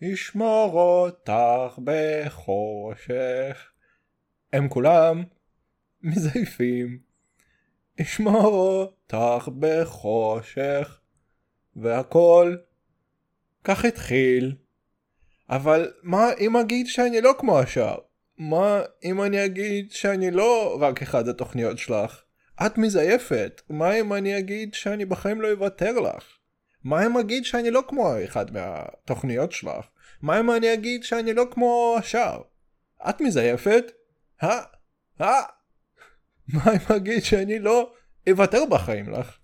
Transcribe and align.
ישמור 0.00 0.80
אותך 0.80 1.78
בחושך. 1.84 3.70
הם 4.52 4.68
כולם 4.68 5.24
מזייפים. 6.02 6.98
ישמור 7.98 8.46
אותך 8.46 9.48
בחושך. 9.58 11.00
והכל 11.76 12.56
כך 13.64 13.84
התחיל. 13.84 14.56
אבל 15.50 15.92
מה 16.02 16.26
אם 16.40 16.56
אגיד 16.56 16.86
שאני 16.86 17.20
לא 17.20 17.34
כמו 17.38 17.58
השאר? 17.58 17.98
מה 18.38 18.82
אם 19.04 19.22
אני 19.22 19.44
אגיד 19.44 19.92
שאני 19.92 20.30
לא 20.30 20.78
רק 20.80 21.02
אחד 21.02 21.28
התוכניות 21.28 21.78
שלך? 21.78 22.22
את 22.66 22.78
מזייפת. 22.78 23.62
מה 23.70 23.94
אם 23.94 24.12
אני 24.12 24.38
אגיד 24.38 24.74
שאני 24.74 25.04
בחיים 25.04 25.40
לא 25.40 25.50
אוותר 25.50 26.00
לך? 26.00 26.39
מה 26.84 27.06
אם 27.06 27.18
אגיד 27.18 27.44
שאני 27.44 27.70
לא 27.70 27.82
כמו 27.88 28.12
אחד 28.24 28.52
מהתוכניות 28.52 29.52
שלך? 29.52 29.86
מה 30.22 30.40
אם 30.40 30.50
אני 30.50 30.72
אגיד 30.72 31.04
שאני 31.04 31.34
לא 31.34 31.46
כמו 31.50 31.96
השאר? 31.98 32.42
את 33.08 33.20
מזייפת? 33.20 33.84
אה? 34.42 34.60
אה? 35.20 35.42
מה 36.48 36.72
אם 36.72 36.96
אגיד 36.96 37.22
שאני 37.22 37.58
לא 37.58 37.92
אוותר 38.30 38.64
בחיים 38.70 39.12
לך? 39.12 39.39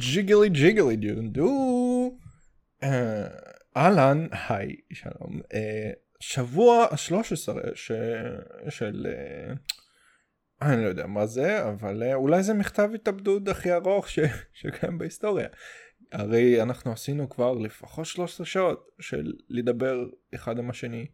ג'יגלי 0.00 0.48
ג'יגלי 0.48 0.96
דו 1.28 2.18
אה, 2.82 3.26
אהלן 3.76 4.26
היי 4.48 4.76
שלום 4.92 5.40
אה, 5.54 5.90
שבוע 6.20 6.84
ה-13 6.84 7.76
של 8.68 9.06
אה, 9.06 9.54
אני 10.62 10.84
לא 10.84 10.88
יודע 10.88 11.06
מה 11.06 11.26
זה 11.26 11.68
אבל 11.68 12.02
אולי 12.14 12.42
זה 12.42 12.54
מכתב 12.54 12.90
התאבדות 12.94 13.48
הכי 13.48 13.72
ארוך 13.72 14.08
ש... 14.08 14.18
שקיים 14.52 14.98
בהיסטוריה. 14.98 15.48
הרי 16.12 16.62
אנחנו 16.62 16.92
עשינו 16.92 17.28
כבר 17.28 17.52
לפחות 17.52 18.06
13 18.06 18.46
שעות 18.46 18.88
של 19.00 19.32
לדבר 19.48 20.04
אחד 20.34 20.58
עם 20.58 20.70
השני. 20.70 21.06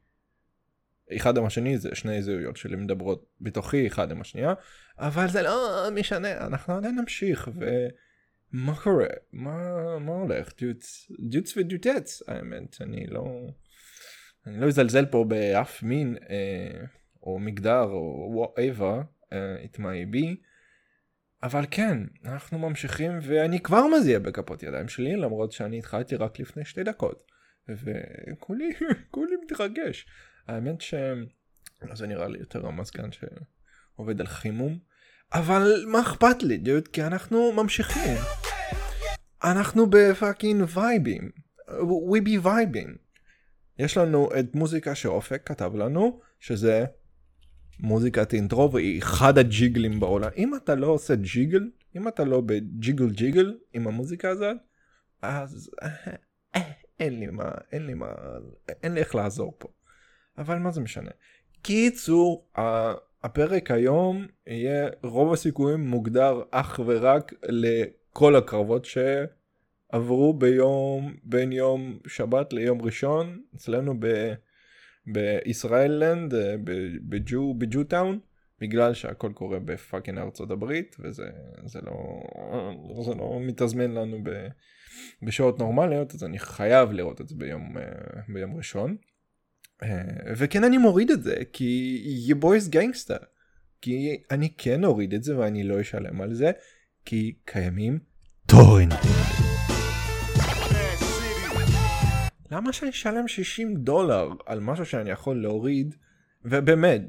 אחד 1.17 1.39
עם 1.39 1.45
השני 1.45 1.79
זה 1.79 1.95
שני 1.95 2.23
זהויות 2.23 2.57
שלי 2.57 2.77
מדברות 2.77 3.27
בתוכי 3.41 3.87
אחד 3.87 4.11
עם 4.11 4.21
השנייה 4.21 4.55
אבל 4.99 5.29
זה 5.29 5.43
לא 5.43 5.89
משנה 5.93 6.47
אנחנו 6.47 6.75
עדיין 6.75 6.99
נמשיך 6.99 7.49
ו... 7.61 7.89
מה 8.53 8.77
קורה? 8.77 9.07
מה, 9.33 9.59
מה 9.99 10.13
הולך? 10.13 10.53
דיוץ, 10.59 11.11
דיוץ 11.29 11.57
ודיוטץ 11.57 12.23
האמת, 12.29 12.77
אני 12.81 13.07
לא... 13.07 13.49
אני 14.47 14.61
לא 14.61 14.67
אזלזל 14.67 15.07
פה 15.07 15.25
באף 15.29 15.83
מין 15.83 16.17
אה, 16.31 16.85
או 17.23 17.39
מגדר 17.39 17.83
או 17.83 18.31
וואטאבר, 18.35 19.01
אה, 19.33 19.57
it 19.65 19.77
might 19.77 20.15
be, 20.15 20.37
אבל 21.43 21.65
כן, 21.71 21.99
אנחנו 22.25 22.59
ממשיכים 22.59 23.19
ואני 23.23 23.61
כבר 23.61 23.83
מזיע 23.97 24.19
בכפות 24.19 24.63
ידיים 24.63 24.89
שלי 24.89 25.17
למרות 25.17 25.53
שאני 25.53 25.79
התחלתי 25.79 26.17
רק 26.17 26.41
לפני 26.41 26.65
שתי 26.65 26.83
דקות 26.83 27.27
וכולי 27.69 28.71
כולי 29.11 29.37
מתרגש. 29.45 30.07
האמת 30.49 30.81
ש... 30.81 30.95
זה 31.93 32.07
נראה 32.07 32.29
לי 32.29 32.39
יותר 32.39 32.67
המזגן 32.67 33.09
שעובד 33.13 34.21
על 34.21 34.27
חימום. 34.27 34.79
אבל 35.33 35.85
מה 35.87 36.01
אכפת 36.01 36.43
לי 36.43 36.57
דוד 36.57 36.89
כי 36.89 37.03
אנחנו 37.03 37.53
ממשיכים. 37.53 38.17
אנחנו 39.45 39.87
בפאקינג 39.91 40.65
וייבים. 40.75 41.31
We 42.11 42.21
be 42.27 42.45
vibing. 42.45 42.91
יש 43.79 43.97
לנו 43.97 44.29
את 44.41 44.55
מוזיקה 44.55 44.95
שאופק 44.95 45.43
כתב 45.45 45.75
לנו 45.75 46.21
שזה 46.41 46.85
מוזיקת 47.81 48.35
אינטרו 48.35 48.73
והיא 48.73 49.03
אחד 49.03 49.39
הג'יגלים 49.39 50.01
בעולם. 50.01 50.31
אם 50.37 50.55
אתה 50.55 50.75
לא 50.75 50.87
עושה 50.87 51.15
ג'יגל, 51.15 51.71
אם 51.97 52.09
אתה 52.09 52.25
לא 52.25 52.41
בג'יגל 52.41 53.11
ג'יגל 53.11 53.59
עם 53.73 53.89
המוזיקה 53.89 54.31
הזאת, 54.31 54.57
אז 55.23 55.71
אה, 55.83 56.61
אין 57.01 57.21
לי 57.21 57.27
מה, 57.27 57.51
אין 57.73 57.87
לי 57.87 57.95
מה, 57.95 58.13
אין 58.83 58.95
לי 58.95 59.01
איך 59.01 59.15
לעזור 59.15 59.55
פה. 59.59 59.69
אבל 60.39 60.59
מה 60.59 60.71
זה 60.71 60.81
משנה. 60.81 61.11
קיצור, 61.63 62.49
הפרק 63.27 63.71
היום 63.71 64.27
יהיה 64.47 64.89
רוב 65.03 65.33
הסיכויים 65.33 65.87
מוגדר 65.87 66.43
אך 66.51 66.81
ורק 66.87 67.33
לכל 67.49 68.37
הקרבות 68.37 68.85
שעברו 68.85 70.35
ביום 70.35 71.15
בין 71.23 71.53
יום 71.53 71.99
שבת 72.07 72.53
ליום 72.53 72.83
ראשון 72.83 73.43
אצלנו 73.57 73.95
ב, 73.99 74.33
בישראל 75.07 75.93
לנד 75.93 76.35
בג'ו 77.09 77.55
בג'ו 77.59 77.85
טאון 77.85 78.19
בגלל 78.61 78.95
שהכל 78.95 79.33
קורה 79.35 79.59
בפאקינג 79.59 80.19
ארצות 80.19 80.51
הברית 80.51 80.97
וזה 81.01 81.27
זה 81.65 81.81
לא 81.83 82.23
זה 83.03 83.15
לא 83.15 83.39
מתזמן 83.41 83.91
לנו 83.91 84.19
ב, 84.23 84.49
בשעות 85.23 85.59
נורמליות 85.59 86.15
אז 86.15 86.25
אני 86.25 86.39
חייב 86.39 86.93
לראות 86.93 87.21
את 87.21 87.29
זה 87.29 87.35
ביום 87.39 87.75
ביום 88.29 88.57
ראשון. 88.57 88.97
אה, 89.83 90.03
וכן 90.37 90.65
אני 90.65 90.79
מוריד 90.79 91.11
את 91.11 91.23
זה 91.23 91.37
כי 91.53 92.29
you 92.29 92.45
boys 92.45 92.73
gangster 92.73 93.25
כי 93.81 94.23
אני 94.31 94.49
כן 94.59 94.85
אוריד 94.85 95.15
את 95.15 95.23
זה 95.23 95.39
ואני 95.39 95.65
לא 95.65 95.81
אשלם 95.81 96.21
על 96.21 96.35
זה 96.35 96.51
כי 97.05 97.35
קיימים 97.45 97.99
טורנטים. 98.47 99.11
למה 102.51 102.73
שאני 102.73 102.91
אשלם 102.91 103.29
60 103.29 103.77
דולר 103.77 104.29
על 104.47 104.61
משהו 104.61 104.87
שאני 104.87 105.11
יכול 105.11 105.43
להוריד 105.43 105.95
ובאמת 106.45 107.03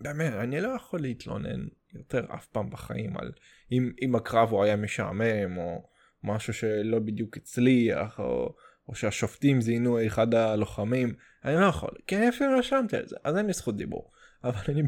באמת 0.00 0.32
אני 0.32 0.60
לא 0.60 0.68
יכול 0.68 1.00
להתלונן 1.00 1.66
יותר 1.94 2.24
אף 2.34 2.46
פעם 2.46 2.70
בחיים 2.70 3.16
על 3.16 3.32
אם, 3.72 3.92
אם 4.02 4.14
הקרב 4.14 4.50
הוא 4.50 4.64
היה 4.64 4.76
משעמם 4.76 5.58
או 5.58 5.88
משהו 6.24 6.52
שלא 6.52 6.98
בדיוק 6.98 7.36
הצליח 7.36 8.18
או 8.18 8.54
או 8.88 8.94
שהשופטים 8.94 9.60
זיינו 9.60 10.06
אחד 10.06 10.34
הלוחמים, 10.34 11.14
אני 11.44 11.54
לא 11.60 11.66
יכול, 11.66 11.90
כי 12.06 12.16
אני 12.16 12.28
אפילו 12.28 12.58
רשמתי 12.58 12.96
על 12.96 13.06
זה, 13.06 13.16
אז 13.24 13.36
אין 13.36 13.46
לי 13.46 13.52
זכות 13.52 13.76
דיבור. 13.76 14.10
אבל 14.44 14.60
אני, 14.68 14.82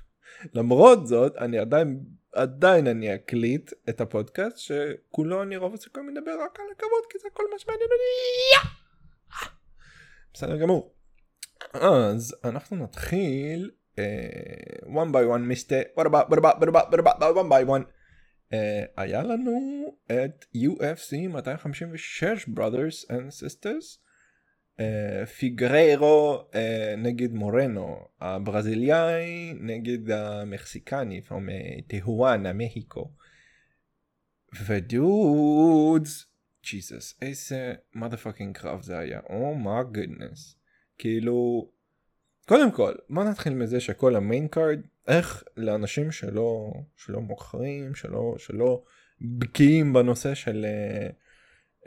למרות 0.56 1.06
זאת, 1.06 1.36
אני 1.36 1.58
עדיין, 1.58 2.00
עדיין 2.34 2.86
אני 2.86 3.14
אקליט 3.14 3.72
את 3.88 4.00
הפודקאסט, 4.00 4.58
שכולו 4.58 5.42
אני 5.42 5.56
רוב 5.56 5.74
הסיכוי 5.74 6.02
מדבר 6.02 6.32
רק 6.44 6.60
על 6.60 6.66
הכבוד, 6.76 7.04
כי 7.10 7.18
זה 7.18 7.28
כל 7.32 7.44
מה 7.52 7.58
שמעניין 7.58 7.88
אותי. 7.92 8.70
בסדר 10.34 10.56
גמור. 10.56 10.94
אז 11.72 12.36
אנחנו 12.44 12.76
נתחיל 12.76 13.70
uh, 13.96 14.86
one 14.86 15.12
by 15.12 15.24
one 15.24 15.46
mister, 15.46 15.84
what 15.96 16.06
about, 16.06 16.30
what 16.30 16.38
one 17.36 17.48
by 17.48 17.64
one. 17.64 17.86
Uh, 18.52 18.56
היה 18.96 19.22
לנו 19.22 19.60
את 20.06 20.44
UFC 20.56 21.28
256 21.28 22.48
brothers 22.48 23.10
and 23.10 23.30
sisters. 23.30 24.00
uh, 24.80 25.26
פיגררו 25.26 26.44
uh, 26.52 26.56
נגד 26.96 27.32
מורנו 27.32 27.96
הברזיליאי 28.20 29.54
נגד 29.60 30.10
המקסיקני 30.10 31.20
מטיהואנה 31.30 32.52
מהיקו 32.52 33.10
ודודס 34.66 36.26
ג'יזוס 36.64 37.18
איזה 37.22 37.74
motherfucking 37.94 38.56
קרב 38.58 38.82
זה 38.82 38.98
היה 38.98 39.20
oh 39.30 39.84
my 39.84 39.96
oh 39.96 40.08
goodness 40.08 40.56
כאילו 40.98 41.70
קודם 42.50 42.72
כל 42.72 42.92
בוא 43.10 43.24
נתחיל 43.24 43.54
מזה 43.54 43.80
שכל 43.80 44.16
ה 44.16 44.22
main 44.22 44.48
card 44.48 44.80
איך 45.08 45.44
לאנשים 45.56 46.12
שלא 46.12 46.72
שלא 46.96 47.20
מוכרים 47.20 47.94
שלא 47.94 48.34
שלא 48.38 48.82
בקיאים 49.20 49.92
בנושא 49.92 50.34
של 50.34 50.66
uh, 50.66 51.12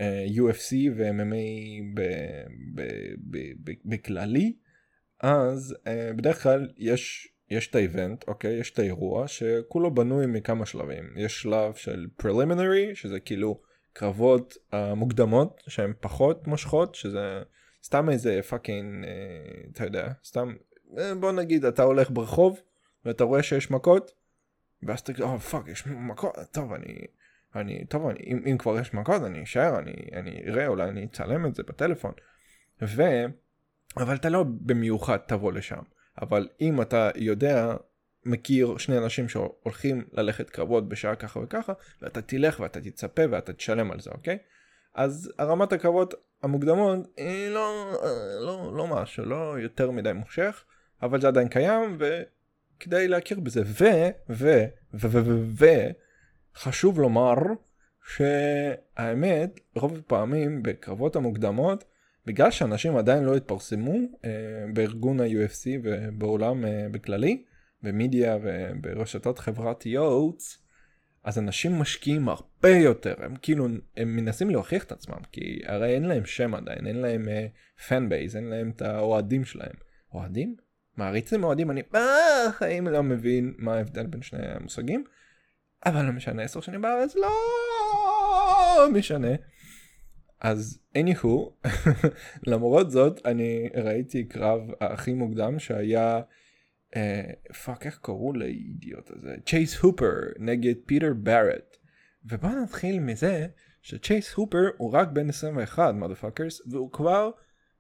uh, 0.02 0.40
UFC 0.40 0.74
ו-MMA 0.96 1.84
בכללי 3.86 4.54
אז 5.20 5.76
uh, 5.84 6.18
בדרך 6.18 6.44
כלל 6.44 6.68
יש 6.78 7.28
יש 7.50 7.68
את 7.68 7.76
ה 7.76 7.84
event 7.84 8.28
אוקיי? 8.28 8.60
יש 8.60 8.72
את 8.72 8.80
האירוע 8.80 9.28
שכולו 9.28 9.94
בנוי 9.94 10.26
מכמה 10.26 10.66
שלבים. 10.66 11.14
יש 11.18 11.42
שלב 11.42 11.74
של 11.74 12.08
preliminary 12.22 12.96
שזה 12.96 13.20
כאילו 13.20 13.62
קרבות 13.94 14.58
המוקדמות 14.72 15.64
שהן 15.68 15.94
פחות 16.00 16.48
מושכות 16.48 16.96
שזה 16.96 17.42
סתם 17.84 18.10
איזה 18.10 18.40
fucking 18.50 19.06
uh, 19.06 19.08
אתה 19.72 19.84
יודע 19.84 20.12
סתם 20.26 20.54
בוא 21.20 21.32
נגיד 21.32 21.66
אתה 21.66 21.84
הולך 21.84 22.12
ברחוב 22.12 22.60
ואתה 23.06 23.24
רואה 23.24 23.44
שיש 23.44 23.72
מכות 23.72 24.12
ואז 24.84 25.00
אתה 25.00 25.14
כאילו, 25.14 25.40
fuck 25.40 25.68
יש 25.68 25.88
מכות 25.88 26.36
טוב 26.52 26.74
אני 26.74 27.06
אני 27.56 27.86
טוב 27.86 28.08
אני 28.08 28.20
אם, 28.28 28.44
אם 28.52 28.58
כבר 28.58 28.80
יש 28.80 28.94
מכות 28.94 29.22
אני 29.24 29.44
אשאר 29.44 29.80
אני 29.80 29.94
אני 30.14 30.44
אראה 30.48 30.68
אולי 30.68 30.90
אני 30.90 31.06
אצלם 31.06 31.46
את 31.46 31.56
זה 31.56 31.64
בטלפון. 31.64 32.12
ו... 32.82 33.04
אבל 33.98 34.16
אתה 34.16 34.30
לא 34.30 34.46
במיוחד 34.48 35.18
תבוא 35.18 35.52
לשם 35.52 35.82
אבל 36.22 36.48
אם 36.62 36.82
אתה 36.82 37.10
יודע 37.16 37.76
מכיר 38.26 38.78
שני 38.78 38.98
אנשים 38.98 39.30
שהולכים 39.30 40.06
ללכת 40.12 40.50
קרבות 40.50 40.90
בשעה 40.90 41.16
ככה 41.16 41.40
וככה 41.40 41.74
ואתה 42.02 42.22
תלך 42.22 42.60
ואתה 42.60 42.82
תצפה 42.82 43.22
ואתה 43.32 43.54
תשלם 43.54 43.92
על 43.92 44.00
זה 44.00 44.12
אוקיי? 44.12 44.38
אז 44.94 45.32
הרמת 45.38 45.74
הקרבות 45.74 46.14
המוקדמות 46.44 47.00
היא 47.18 47.50
לא, 47.50 47.94
לא, 48.42 48.74
לא 48.78 48.88
משהו, 48.88 49.26
לא 49.26 49.60
יותר 49.60 49.92
מדי 49.92 50.14
מושך, 50.14 50.66
אבל 51.02 51.22
זה 51.22 51.28
עדיין 51.28 51.48
קיים 51.48 51.98
וכדאי 52.00 53.08
להכיר 53.08 53.40
בזה. 53.40 53.62
ו, 53.66 53.84
ו, 54.30 54.66
ו, 54.94 55.10
ו, 55.10 55.26
ו, 55.26 55.44
ו, 55.60 55.66
חשוב 56.56 57.00
לומר 57.00 57.36
שהאמת, 58.08 59.60
רוב 59.76 59.98
הפעמים 59.98 60.64
בקרבות 60.64 61.16
המוקדמות, 61.16 61.84
בגלל 62.26 62.52
שאנשים 62.52 62.98
עדיין 62.98 63.24
לא 63.24 63.36
התפרסמו 63.36 63.94
אה, 64.26 64.30
בארגון 64.74 65.20
ה-UFC 65.20 65.68
ובעולם 65.84 66.66
אה, 66.66 66.88
בכללי, 66.92 67.44
במדיה 67.84 68.38
וברשתות 68.44 69.40
חברתיות, 69.40 70.63
אז 71.24 71.40
אנשים 71.40 71.80
משקיעים 71.80 72.30
הרבה 72.30 72.70
יותר, 72.70 73.16
הם 73.18 73.36
כאילו, 73.42 73.68
הם 73.98 74.16
מנסים 74.16 74.50
להוכיח 74.50 74.84
את 74.84 74.92
עצמם, 74.92 75.18
כי 75.32 75.62
הרי 75.66 75.96
אין 75.96 76.04
להם 76.04 76.26
שם 76.26 76.56
עדיין, 76.56 76.88
אין 76.88 76.96
להם 76.96 77.28
פן 77.88 78.06
uh, 78.06 78.10
בייז, 78.10 78.36
אין 78.36 78.46
להם 78.46 78.72
את 78.76 78.82
האוהדים 78.82 79.46
שלהם. 79.46 79.76
אוהדים? 80.14 80.56
מעריצים 80.98 81.44
אוהדים, 81.44 81.72
אני 81.72 81.82
בחיים 81.92 82.88
לא 82.88 83.04
מבין 83.04 83.54
מה 83.58 83.76
ההבדל 83.76 84.06
בין 84.06 84.22
שני 84.22 84.48
המושגים, 84.48 85.04
אבל 85.86 86.06
לא 86.06 86.12
משנה, 86.12 86.44
עשר 86.44 86.62
שנים 86.62 86.82
בארץ 86.82 87.16
לא 87.16 88.90
משנה. 88.94 89.32
אז 90.42 90.80
איניהו, 90.96 91.58
למרות 92.48 92.92
זאת, 92.92 93.26
אני 93.26 93.70
ראיתי 93.76 94.24
קרב 94.24 94.62
הכי 94.82 95.14
מוקדם 95.14 95.60
שהיה 95.60 96.22
Fuck 97.66 97.86
איך 97.86 98.00
קראו 98.02 98.34
לאידיוט 98.34 99.12
הזה? 99.12 99.36
צ'ייס 99.46 99.80
הופר 99.80 100.14
נגד 100.40 100.74
פיטר 100.86 101.14
בארט 101.14 101.78
ובוא 102.26 102.50
נתחיל 102.50 103.00
מזה 103.00 103.48
שצ'ייס 103.82 104.34
הופר 104.34 104.70
הוא 104.78 104.94
רק 104.94 105.08
בן 105.08 105.30
21 105.30 105.94
motherfuckers 105.94 106.62
והוא 106.72 106.92
כבר 106.92 107.32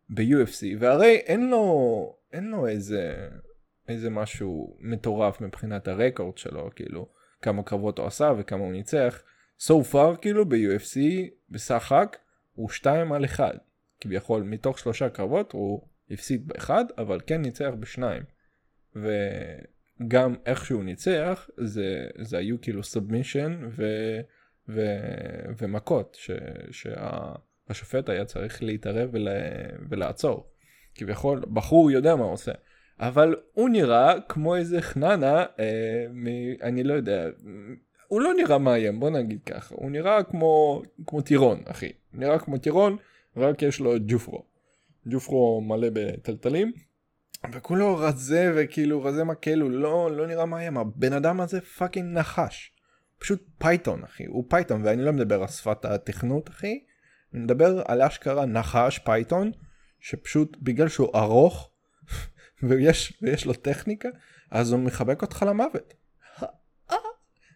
ב-UFC 0.09 0.65
והרי 0.79 1.15
אין 1.15 1.49
לו 1.49 2.15
אין 2.33 2.43
לו 2.43 2.67
איזה 2.67 3.29
איזה 3.87 4.09
משהו 4.09 4.77
מטורף 4.79 5.41
מבחינת 5.41 5.87
הרקורד 5.87 6.37
שלו 6.37 6.69
כאילו 6.75 7.07
כמה 7.41 7.63
קרבות 7.63 7.99
הוא 7.99 8.07
עשה 8.07 8.31
וכמה 8.37 8.63
הוא 8.63 8.71
ניצח. 8.71 9.23
So 9.59 9.73
far 9.91 10.17
כאילו 10.21 10.49
ב-UFC 10.49 10.97
בסך 11.49 11.91
רק 11.91 12.17
הוא 12.53 12.69
2 12.69 13.11
על 13.11 13.25
1 13.25 13.55
כביכול 14.01 14.43
מתוך 14.43 14.79
שלושה 14.79 15.09
קרבות 15.09 15.51
הוא 15.51 15.87
הפסיד 16.11 16.47
באחד 16.47 16.85
אבל 16.97 17.19
כן 17.27 17.41
ניצח 17.41 17.71
בשניים 17.79 18.23
וגם 18.95 20.35
איך 20.45 20.65
שהוא 20.65 20.83
ניצח 20.83 21.49
זה, 21.57 22.07
זה 22.21 22.37
היו 22.37 22.61
כאילו 22.61 22.83
סאבמישן 22.83 23.69
ו, 23.75 23.85
ו, 24.69 24.81
ומכות 25.57 26.17
ש, 26.19 26.31
שהשופט 26.71 28.09
היה 28.09 28.25
צריך 28.25 28.63
להתערב 28.63 29.09
ולה, 29.13 29.31
ולעצור. 29.89 30.49
כביכול 30.95 31.41
בחור 31.53 31.91
יודע 31.91 32.15
מה 32.15 32.23
הוא 32.23 32.33
עושה. 32.33 32.51
אבל 32.99 33.35
הוא 33.53 33.69
נראה 33.69 34.13
כמו 34.29 34.55
איזה 34.55 34.81
חננה, 34.81 35.45
אה, 35.59 36.05
מ, 36.13 36.27
אני 36.61 36.83
לא 36.83 36.93
יודע, 36.93 37.27
הוא 38.07 38.21
לא 38.21 38.33
נראה 38.33 38.57
מאיים 38.57 38.99
בוא 38.99 39.09
נגיד 39.09 39.43
ככה, 39.43 39.75
הוא 39.75 39.91
נראה 39.91 40.23
כמו, 40.23 40.81
כמו 41.07 41.21
טירון 41.21 41.61
אחי, 41.65 41.91
נראה 42.13 42.39
כמו 42.39 42.57
טירון 42.57 42.97
רק 43.37 43.61
יש 43.61 43.79
לו 43.79 43.93
ג'ופרו. 44.07 44.43
jewfro 45.07 45.61
מלא 45.61 45.87
בתלתלים 45.93 46.71
וכולו 47.51 47.97
רזה 47.97 48.53
וכאילו 48.55 49.03
רזה 49.03 49.23
מקל 49.23 49.59
הוא 49.61 49.71
לא 49.71 50.17
לא 50.17 50.27
נראה 50.27 50.45
מאיים 50.45 50.77
הבן 50.77 51.13
אדם 51.13 51.41
הזה 51.41 51.61
fucking 51.61 52.17
נחש. 52.17 52.71
פשוט 53.19 53.43
python 53.57 54.03
אחי 54.03 54.25
הוא 54.25 54.45
python 54.49 54.81
ואני 54.85 55.01
לא 55.01 55.13
מדבר 55.13 55.41
על 55.41 55.47
שפת 55.47 55.85
התכנות 55.85 56.49
אחי. 56.49 56.83
אני 57.33 57.41
מדבר 57.43 57.81
על 57.85 58.01
אשכרה 58.01 58.45
נחש 58.45 58.99
python 58.99 59.51
שפשוט 59.99 60.57
בגלל 60.61 60.87
שהוא 60.87 61.09
ארוך 61.15 61.71
ויש, 62.69 63.19
ויש 63.21 63.45
לו 63.45 63.53
טכניקה 63.53 64.09
אז 64.51 64.71
הוא 64.71 64.79
מחבק 64.79 65.21
אותך 65.21 65.45
למוות. 65.47 65.93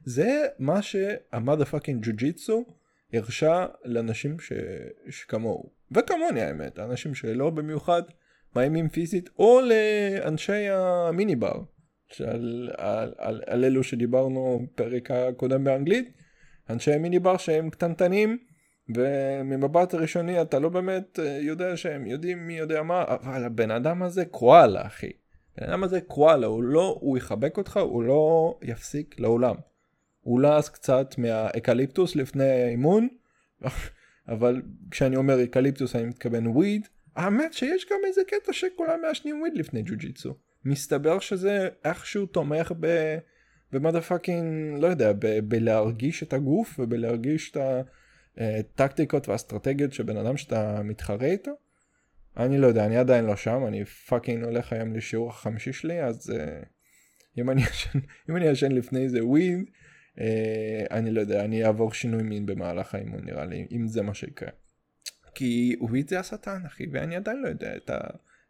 זה 0.06 0.48
מה 0.60 0.82
שהמאדה 0.82 1.66
פאקינג 1.66 2.06
ג'ו 2.06 2.12
ג'יצו 2.16 2.66
הרשה 3.14 3.66
לאנשים 3.86 4.40
ש... 4.40 4.54
שכמוהו 5.10 5.72
וכמוני 5.92 6.42
האמת 6.42 6.80
אנשים 6.80 7.16
שלא 7.16 7.50
במיוחד 7.50 8.02
מאיימים 8.58 8.90
פיזית, 8.90 9.30
או 9.40 9.60
לאנשי 9.62 10.70
המיני 10.70 11.36
בר, 11.36 11.62
שעל, 12.08 12.70
על, 12.78 13.14
על, 13.18 13.42
על 13.48 13.66
אלו 13.66 13.84
שדיברנו 13.84 14.68
פרק 14.76 15.12
הקודם 15.12 15.64
באנגלית, 15.64 16.12
אנשי 16.70 16.94
המיני 16.94 17.20
בר 17.20 17.38
שהם 17.38 17.70
קטנטנים, 17.70 18.38
וממבט 18.96 19.96
ראשוני 19.96 20.42
אתה 20.42 20.60
לא 20.60 20.70
באמת 20.70 21.20
אה, 21.20 21.38
יודע 21.42 21.78
שהם 21.78 22.08
יודעים 22.08 22.48
מי 22.48 22.58
יודע 22.58 22.84
מה, 22.84 23.04
אבל 23.08 23.44
הבן 23.44 23.72
אדם 23.72 24.04
הזה 24.04 24.26
קואלה 24.26 24.88
אחי. 24.88 25.12
הבן 25.58 25.70
אדם 25.70 25.84
הזה 25.84 26.02
קואלה, 26.02 26.48
הוא 26.48 26.64
לא, 26.64 26.98
הוא 27.02 27.18
יחבק 27.18 27.58
אותך, 27.58 27.78
הוא 27.78 28.04
לא 28.04 28.58
יפסיק 28.62 29.20
לעולם. 29.20 29.56
הוא 30.20 30.42
לעס 30.42 30.70
קצת 30.70 31.16
מהאקליפטוס 31.18 32.16
לפני 32.16 32.44
האימון, 32.44 33.08
אבל 34.34 34.62
כשאני 34.92 35.16
אומר 35.16 35.44
אקליפטוס 35.44 35.96
אני 35.96 36.06
מתכוון 36.06 36.48
weed, 36.48 36.88
האמת 37.18 37.54
שיש 37.54 37.86
גם 37.92 37.98
איזה 38.08 38.22
קטע 38.28 38.54
שכולם 38.54 39.02
מעשנים 39.02 39.42
weed 39.42 39.58
לפני 39.58 39.82
ג'יו 39.82 39.96
ג'יטסו. 39.98 40.34
מסתבר 40.66 41.20
שזה 41.20 41.70
איכשהו 41.86 42.26
תומך 42.26 42.74
ב... 42.80 43.18
ב 43.72 44.02
motherfucking, 44.02 44.80
לא 44.82 44.88
יודע, 44.88 45.14
ב- 45.14 45.40
בלהרגיש 45.40 46.24
את 46.24 46.34
הגוף 46.34 46.80
ובלהרגיש 46.80 47.52
את 47.52 47.58
הטקטיקות 48.38 49.30
והאסטרטגיות 49.30 49.94
של 49.94 50.04
בן 50.04 50.18
אדם 50.18 50.38
שאתה 50.38 50.82
מתחרה 50.84 51.28
איתו. 51.28 51.52
אני 52.38 52.58
לא 52.58 52.68
יודע, 52.68 52.86
אני 52.86 52.98
עדיין 52.98 53.26
לא 53.26 53.36
שם, 53.36 53.66
אני 53.68 53.86
fucking 53.86 54.44
הולך 54.44 54.74
היום 54.74 54.94
לשיעור 54.94 55.30
החמישי 55.30 55.74
שלי, 55.74 56.04
אז 56.04 56.30
uh, 56.30 56.66
אם 57.38 57.50
אני 57.50 57.62
ישן, 57.62 58.00
אם 58.30 58.36
אני 58.36 58.46
ישן 58.46 58.72
לפני 58.72 59.10
זה 59.10 59.26
וויד, 59.26 59.60
uh, 60.16 60.22
אני 60.92 61.12
לא 61.12 61.22
יודע, 61.22 61.46
אני 61.46 61.66
אעבור 61.66 61.94
שינוי 61.94 62.24
מין 62.24 62.46
במהלך 62.46 62.96
האימון 62.96 63.26
נראה 63.26 63.46
לי, 63.46 63.68
אם 63.72 63.88
זה 63.88 64.02
מה 64.02 64.14
שיקרה. 64.14 64.50
כי 65.38 65.76
וויד 65.80 66.10
זה 66.10 66.20
השטן 66.20 66.62
אחי 66.68 66.86
ואני 66.92 67.16
עדיין 67.16 67.42
לא 67.42 67.48
יודע 67.48 67.76
את 67.76 67.90
ה... 67.90 67.98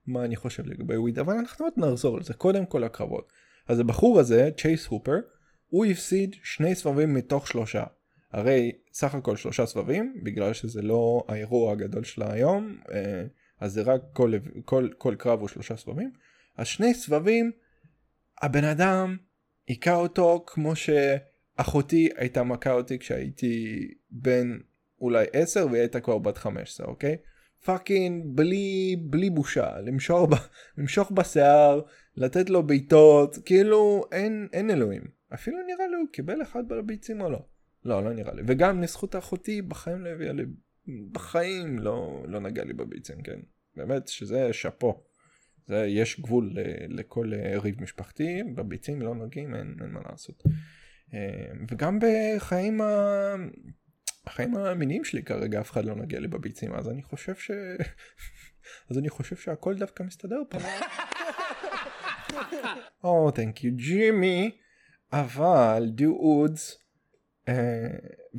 מה 0.08 0.26
אני 0.26 0.36
חושב 0.36 0.68
לגבי 0.68 0.98
וויד 0.98 1.20
אבל 1.20 1.34
אנחנו 1.34 1.66
עוד 1.66 1.74
נחזור 1.78 2.20
לזה 2.20 2.34
קודם 2.34 2.66
כל 2.66 2.84
הקרבות. 2.84 3.32
אז 3.68 3.80
הבחור 3.80 4.20
הזה 4.20 4.50
צ'ייס 4.58 4.86
הופר 4.86 5.20
הוא 5.68 5.86
הפסיד 5.86 6.36
שני 6.44 6.76
סבבים 6.76 7.14
מתוך 7.14 7.48
שלושה. 7.48 7.84
הרי 8.32 8.72
סך 8.94 9.16
הכל 9.16 9.36
שלושה 9.36 9.66
סבבים 9.66 10.22
בגלל 10.24 10.54
שזה 10.54 10.82
לא 10.82 11.24
האירוע 11.28 11.72
הגדול 11.72 12.04
של 12.04 12.24
היום 12.24 12.78
אה, 12.92 13.24
אז 13.60 13.74
זה 13.74 13.82
רק 13.82 14.02
כל, 14.14 14.34
כל, 14.66 14.90
כל 14.98 15.16
קרב 15.18 15.40
הוא 15.40 15.48
שלושה 15.48 15.78
סבבים. 15.78 16.12
אז 16.58 16.68
שני 16.68 16.94
סבבים 16.94 17.52
הבן 18.42 18.64
אדם 18.64 19.18
היכה 19.68 19.96
אותו 19.96 20.44
כמו 20.48 20.74
שאחותי 20.76 22.10
הייתה 22.16 22.44
מכה 22.44 22.72
אותי 22.72 23.00
כשהייתי 23.00 23.88
בן 24.12 24.58
אולי 25.02 25.26
10 25.34 25.68
והיא 25.72 25.82
הייתה 25.82 26.00
כבר 26.00 26.18
בת 26.18 26.38
15 26.38 26.88
אוקיי? 26.88 27.18
fucking 27.66 28.24
בלי 28.26 28.96
בלי 29.02 29.30
בושה 29.30 29.80
למשוך, 29.80 30.30
ב, 30.30 30.36
למשוך 30.78 31.12
בשיער 31.12 31.82
לתת 32.16 32.50
לו 32.50 32.64
בעיטות 32.64 33.38
כאילו 33.46 34.04
אין 34.12 34.48
אין 34.54 34.72
אלוהים. 34.72 35.02
אפילו 35.34 35.58
נראה 35.68 35.88
לי 35.88 35.96
הוא 35.96 36.08
קיבל 36.12 36.42
אחד 36.42 36.68
בביצים 36.68 37.22
או 37.22 37.30
לא. 37.30 37.46
לא 37.86 38.04
לא 38.04 38.14
נראה 38.14 38.34
לי. 38.34 38.42
וגם 38.48 38.82
לזכות 38.82 39.16
אחותי 39.16 39.62
בחיים 39.62 40.02
לא 40.02 40.10
הביאה 40.10 40.34
לי 40.34 40.44
בחיים 41.12 41.80
לא 41.80 42.24
לא 42.28 42.40
נגע 42.40 42.64
לי 42.64 42.74
בביצים 42.74 43.22
כן. 43.22 43.40
באמת 43.76 44.08
שזה 44.08 44.54
שאפו. 44.54 45.04
זה 45.66 45.86
יש 45.88 46.20
גבול 46.20 46.54
לכל 46.90 47.32
ריב 47.62 47.82
משפחתי 47.82 48.44
בביצים 48.56 49.02
לא 49.02 49.16
נוגעים 49.16 49.56
אין, 49.56 49.76
אין 49.82 49.90
מה 49.90 50.00
לעשות. 50.10 50.44
אה, 51.14 51.52
וגם 51.72 52.00
בחיים 52.02 52.82
החיים 54.28 54.58
המיניים 54.58 55.04
שלי 55.04 55.24
כרגע 55.24 55.60
אף 55.60 55.72
אחד 55.72 55.86
לא 55.86 55.96
נוגע 55.96 56.20
לי 56.20 56.28
בביצים 56.28 56.74
אז 56.74 56.90
אני 56.90 57.04
חושב 57.04 57.36
ש... 57.36 57.52
אז 58.90 58.98
אני 58.98 59.10
חושב 59.10 59.36
שהכל 59.36 59.76
דווקא 59.76 60.04
מסתדר 60.04 60.42
פה. 60.50 60.58
או, 63.04 63.32
תנק 63.32 63.64
יו 63.64 63.76
ג'ימי. 63.76 64.58
אבל 65.14 65.84
דודס, 65.90 66.78
uh, 67.46 67.52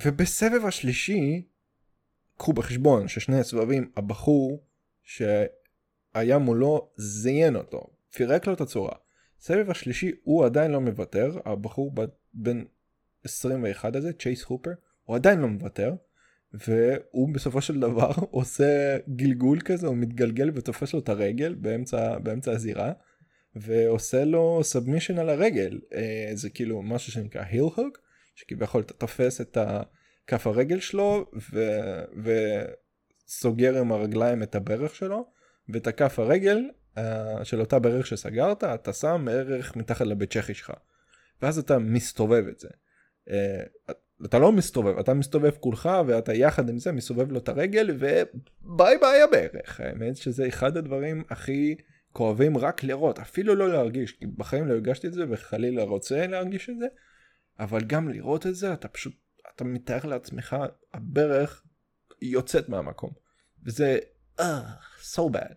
ובסבב 0.05 0.65
השלישי, 0.65 1.49
קחו 2.39 2.53
בחשבון 2.53 3.09
ששני 3.09 3.41
הסבבים, 3.41 3.91
הבחור 3.97 4.67
שהיה 5.03 6.39
מולו 6.41 6.91
זיין 6.97 7.57
אותו, 7.57 7.87
פירק 8.13 8.47
לו 8.47 8.53
את 8.53 8.61
הצורה. 8.61 8.93
סבב 9.41 9.71
השלישי 9.71 10.13
הוא 10.23 10.45
עדיין 10.45 10.71
לא 10.71 10.81
מוותר, 10.81 11.39
הבחור 11.45 11.95
בן 12.35 12.65
21 13.25 13.97
הזה, 13.97 14.13
צ'ייס 14.13 14.43
הופר, 14.43 14.71
הוא 15.09 15.17
עדיין 15.17 15.41
לא 15.41 15.49
מוותר, 15.49 15.95
והוא 16.53 17.35
בסופו 17.35 17.61
של 17.61 17.81
דבר 17.81 18.11
עושה 18.31 18.99
גלגול 19.17 19.61
כזה, 19.61 19.87
הוא 19.87 19.97
מתגלגל 19.97 20.51
ותופס 20.55 20.95
לו 20.95 21.01
את 21.01 21.09
הרגל 21.09 21.55
באמצע, 21.55 22.19
באמצע 22.19 22.53
הזירה, 22.53 22.93
ועושה 23.57 24.25
לו 24.25 24.61
submission 24.63 25.19
על 25.19 25.29
הרגל. 25.29 25.81
אה, 25.95 26.31
זה 26.35 26.51
כאילו 26.51 26.83
משהו 26.83 27.13
שנקרא 27.13 27.43
heel 27.43 27.61
hook, 27.61 27.99
שכביכול 28.35 28.83
אתה 28.83 28.95
תופס 28.95 29.41
את 29.41 29.59
כף 30.27 30.47
הרגל 30.47 30.81
שלו, 30.81 31.31
סוגר 33.27 33.79
עם 33.79 33.93
הרגליים 33.93 34.43
את 34.43 34.55
הברך 34.55 34.95
שלו, 34.95 35.31
ואת 35.69 35.87
הכף 35.87 36.19
הרגל 36.19 36.59
uh, 36.97 37.01
של 37.45 37.61
אותה 37.61 37.79
ברך 37.79 38.07
שסגרת, 38.07 38.65
אתה 38.65 38.93
שם 38.93 39.29
ערך 39.31 39.77
מתחת 39.77 40.07
לבית 40.07 40.33
צ'כי 40.33 40.55
שלך. 40.55 40.73
ואז 41.43 41.59
אתה 41.59 41.79
מסתובב 41.79 42.45
את 42.49 42.59
זה. 42.59 42.69
Uh, 43.29 43.93
אתה 44.25 44.39
לא 44.39 44.53
מסתובב, 44.53 44.99
אתה 44.99 45.15
מסתובב 45.15 45.51
כולך 45.61 45.89
ואתה 46.07 46.35
יחד 46.35 46.69
עם 46.69 46.79
זה 46.79 46.93
מסובב 46.93 47.33
לו 47.33 47.39
את 47.39 47.49
הרגל 47.49 47.91
וביי 47.91 48.99
ביי 48.99 49.23
הברך. 49.23 49.81
האמת 49.81 50.17
שזה 50.17 50.49
אחד 50.49 50.77
הדברים 50.77 51.25
הכי 51.31 51.77
כואבים 52.13 52.59
רק 52.59 52.85
לראות, 52.85 53.19
אפילו 53.19 53.55
לא 53.55 53.69
להרגיש, 53.69 54.13
כי 54.13 54.27
בחיים 54.27 54.69
לא 54.69 54.73
הרגשתי 54.73 55.07
את 55.07 55.13
זה 55.13 55.25
וחלילה 55.29 55.83
רוצה 55.83 56.27
להרגיש 56.27 56.71
את 56.71 56.79
זה, 56.79 56.87
אבל 57.59 57.85
גם 57.85 58.09
לראות 58.09 58.47
את 58.47 58.55
זה 58.55 58.73
אתה 58.73 58.89
פשוט, 58.89 59.15
אתה 59.55 59.65
מתאר 59.65 60.05
לעצמך, 60.05 60.57
הברך 60.95 61.63
יוצאת 62.23 62.69
מהמקום. 62.69 63.11
וזה, 63.65 63.99
אה, 64.41 64.63
so 65.15 65.21
bad. 65.21 65.55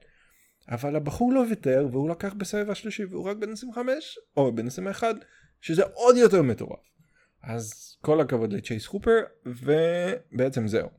אבל 0.69 0.95
הבחור 0.95 1.33
לא 1.33 1.43
ויתר 1.49 1.87
והוא 1.91 2.09
לקח 2.09 2.33
בסבב 2.33 2.69
השלישי 2.69 3.05
והוא 3.05 3.29
רק 3.29 3.37
בן 3.37 3.51
25 3.51 4.19
או 4.37 4.55
בן 4.55 4.67
21 4.67 5.15
שזה 5.61 5.83
עוד 5.93 6.17
יותר 6.17 6.41
מטורף. 6.41 6.90
אז 7.43 7.97
כל 8.01 8.21
הכבוד 8.21 8.53
לצ'ייס 8.53 8.87
הופר 8.87 9.19
ובעצם 9.45 10.67
זהו. 10.67 10.89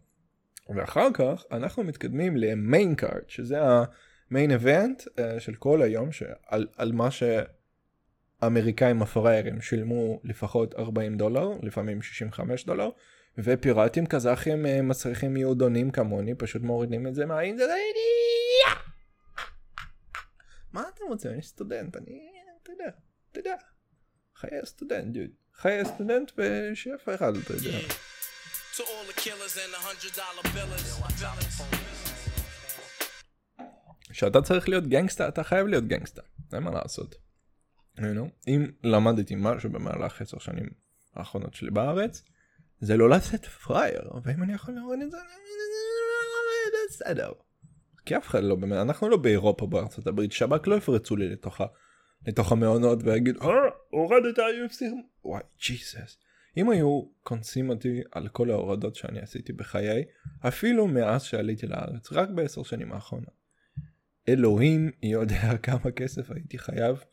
ואחר 0.77 1.09
כך 1.15 1.45
אנחנו 1.51 1.85
מתקדמים 1.85 2.37
ל 2.37 2.48
main 2.48 2.95
card 2.95 3.29
שזה 3.29 3.59
ה 4.31 4.35
main 4.35 4.51
event 4.51 5.03
uh, 5.03 5.41
של 5.41 5.55
כל 5.55 5.83
היום 5.83 6.13
שעל 6.13 6.67
על 6.77 6.93
מה 6.93 7.09
שאמריקאים 8.41 9.03
הפראיירים 9.03 9.61
שילמו 9.61 10.21
לפחות 10.25 10.75
40 10.75 11.17
דולר 11.17 11.49
לפעמים 11.63 12.03
65 12.03 12.65
דולר 12.65 12.91
ופיראטים 13.39 14.07
קזחים 14.07 14.67
uh, 14.67 14.83
מצריכים 14.83 15.37
יהודונים 15.37 15.91
כמוני 15.91 16.35
פשוט 16.35 16.63
מורידים 16.63 17.07
את 17.07 17.15
זה 17.15 17.27
מהאינטרנט. 17.27 17.71
מה 20.73 20.85
אתם 20.95 21.05
רוצים? 21.09 21.31
אני 21.31 21.43
סטודנט 21.43 21.97
אני 21.97 22.21
אתה 22.63 22.73
יודע 22.73 22.91
אתה 23.31 23.41
יודע 23.41 23.57
חיי 24.37 24.59
הסטודנט 24.63 25.15
דוד. 25.15 25.42
חיי 25.55 25.81
הסטודנט 25.81 26.33
ושאף 26.39 27.09
אחד 27.15 27.37
אתה 27.37 27.55
יודע. 27.55 27.79
כשאתה 34.11 34.43
צריך 34.43 34.69
להיות 34.69 34.87
גנגסטה 34.87 35.29
אתה 35.29 35.45
חייב 35.45 35.67
להיות 35.67 35.85
גנגסטה 35.85 36.23
אין 36.53 36.63
מה 36.63 36.71
לעשות. 36.71 37.15
You 37.97 38.01
know? 38.01 38.49
אם 38.49 38.71
למדתי 38.85 39.35
משהו 39.37 39.71
במהלך 39.71 40.23
עשר 40.23 40.39
שנים 40.39 40.67
האחרונות 41.15 41.55
שלי 41.55 41.71
בארץ 41.71 42.23
זה 42.81 42.97
לא 42.97 43.11
לצאת 43.11 43.47
פרייר 43.47 44.11
ואם 44.25 44.43
אני 44.43 44.55
יכול 44.55 44.75
לראות 44.75 44.99
את 45.03 45.11
זה 45.11 45.19
בסדר. 46.93 47.33
כי 48.07 48.17
אף 48.17 48.27
אחד 48.27 48.43
לא 48.43 48.55
באמת 48.55 48.79
אנחנו 48.79 49.09
לא 49.09 49.17
באירופה 49.17 49.67
בארצות 49.67 50.07
הברית 50.07 50.33
שב"כ 50.33 50.69
לא 50.69 50.75
יפרצו 50.75 51.17
לי 51.17 51.29
לתוכה 51.29 51.67
לתוך 52.27 52.53
המעונות 52.53 52.99
ויגיד 53.03 53.37
אה 53.37 53.49
הורדת 53.91 54.39
UFC 54.39 54.83
וואי 55.25 55.43
ג'יסס 55.67 56.19
אם 56.57 56.71
היו 56.71 57.03
קונסים 57.23 57.71
אותי 57.71 58.01
על 58.13 58.29
כל 58.29 58.51
ההורדות 58.51 58.95
שאני 58.95 59.21
עשיתי 59.21 59.53
בחיי 59.53 60.05
אפילו 60.49 60.89
מאז 60.89 61.23
שעליתי 61.23 61.67
לארץ 61.67 62.13
רק 62.13 62.29
בעשר 62.29 62.63
שנים 62.63 62.93
האחרונות 62.93 63.43
אלוהים 64.29 64.91
יודע 65.03 65.57
כמה 65.63 65.91
כסף 65.97 66.31
הייתי 66.31 66.59
חייב 66.59 67.05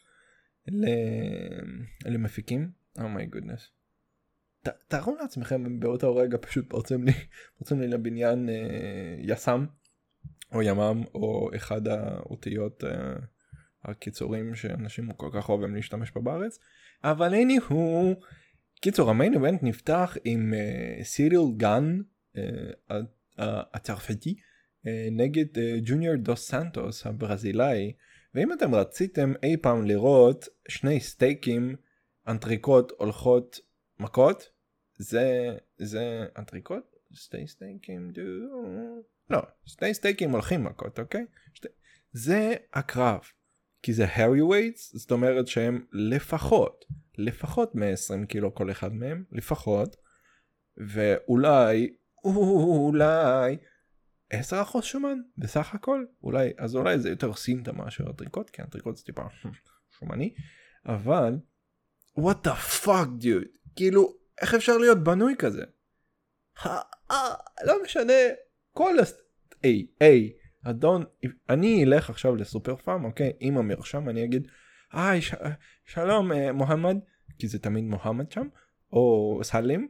למפיקים? 2.06 2.72
אומי 3.00 3.24
oh 3.24 3.30
גודנס 3.30 3.72
תארו 4.88 5.16
לעצמכם 5.22 5.80
באותו 5.80 6.16
רגע 6.16 6.38
פשוט 6.42 6.70
פורצים 6.70 7.04
לי 7.04 7.12
פורצים 7.58 7.82
לי 7.82 7.88
לבניין 7.88 8.50
אה, 8.50 9.16
יס"מ 9.18 9.66
או 10.54 10.62
ימ"מ 10.62 11.04
או 11.14 11.50
אחד 11.56 11.88
האותיות 11.88 12.84
אה, 12.84 13.16
הקיצורים 13.84 14.56
שאנשים 14.56 15.14
כל 15.14 15.30
כך 15.34 15.50
אוהבים 15.50 15.76
להשתמש 15.76 16.12
בה 16.12 16.22
בארץ. 16.22 16.60
אבל 17.04 17.34
הנה 17.34 17.54
הוא. 17.68 18.16
קיצור 18.82 19.10
ה 19.10 19.15
main 19.15 19.34
event 19.34 19.64
נפתח 19.64 20.18
עם 20.24 20.54
סיריל 21.04 21.42
גן 21.58 21.98
הצרפתי 23.74 24.36
uh, 24.36 24.90
נגד 25.12 25.46
ג'וניור 25.84 26.16
דוס 26.16 26.50
סנטוס 26.50 27.06
הברזילאי. 27.06 27.94
ואם 28.36 28.54
אתם 28.54 28.76
רציתם 28.76 29.34
אי 29.44 29.58
פעם 29.58 29.86
לראות 29.86 30.46
שני 30.68 31.00
סטייקים 31.00 31.76
אנטריקוט 32.28 32.92
הולכות 32.98 33.60
מכות 34.00 34.50
זה 34.98 35.58
זה 35.78 36.26
אנטריקוט 36.38 36.96
סטי 37.16 37.48
סטייקים 37.48 38.12
dude 38.12 38.22
לא 39.30 39.40
שני 39.66 39.94
סטייקים 39.94 40.32
הולכים 40.32 40.64
מכות 40.64 41.00
אוקיי? 41.00 41.26
שתי... 41.54 41.68
זה 42.12 42.56
הקרב 42.74 43.20
כי 43.82 43.94
זה 43.94 44.06
heavyweights 44.14 44.96
זאת 44.96 45.12
אומרת 45.12 45.48
שהם 45.48 45.86
לפחות 45.92 46.86
לפחות 47.18 47.76
120 47.76 48.26
קילו 48.26 48.56
כל 48.56 48.72
אחד 48.72 48.94
מהם 48.94 49.24
לפחות 49.32 49.96
ואולי 50.78 51.96
אולי 52.24 53.58
10% 54.34 54.82
שומן 54.82 55.18
בסך 55.38 55.74
הכל. 55.74 56.06
אולי 56.24 56.54
אז 56.58 56.76
אולי 56.76 57.00
זה 57.00 57.10
יותר 57.10 57.34
סינטה 57.34 57.72
מאשר 57.72 58.10
הטריקות 58.10 58.50
כי 58.50 58.62
הטריקות 58.62 58.98
זה 58.98 59.04
טיפה 59.04 59.22
שומני. 60.00 60.34
אבל 60.86 61.38
what 62.20 62.48
the 62.48 62.84
fuck 62.84 63.24
dude? 63.24 63.58
כאילו 63.76 64.14
איך 64.42 64.54
אפשר 64.54 64.78
להיות 64.78 65.04
בנוי 65.04 65.36
כזה. 65.40 65.64
לא 67.64 67.84
משנה. 67.84 68.14
כל 68.72 69.00
הס... 69.00 69.14
היי 69.64 69.88
היי 70.00 70.34
אדון 70.64 71.04
אני 71.50 71.84
אלך 71.84 72.10
עכשיו 72.10 72.36
לסופר 72.36 72.76
פארם 72.76 73.06
אוקיי? 73.06 73.32
עם 73.40 73.58
המרשם 73.58 74.10
אני 74.10 74.24
אגיד 74.24 74.48
היי 74.92 75.22
ש... 75.22 75.34
שלום 75.86 76.32
אה, 76.32 76.52
מוחמד. 76.52 76.98
כי 77.40 77.48
זה 77.48 77.60
תמיד 77.60 77.84
מוחמד 77.84 78.32
שם 78.32 78.48
או 78.94 79.40
סלים. 79.44 79.88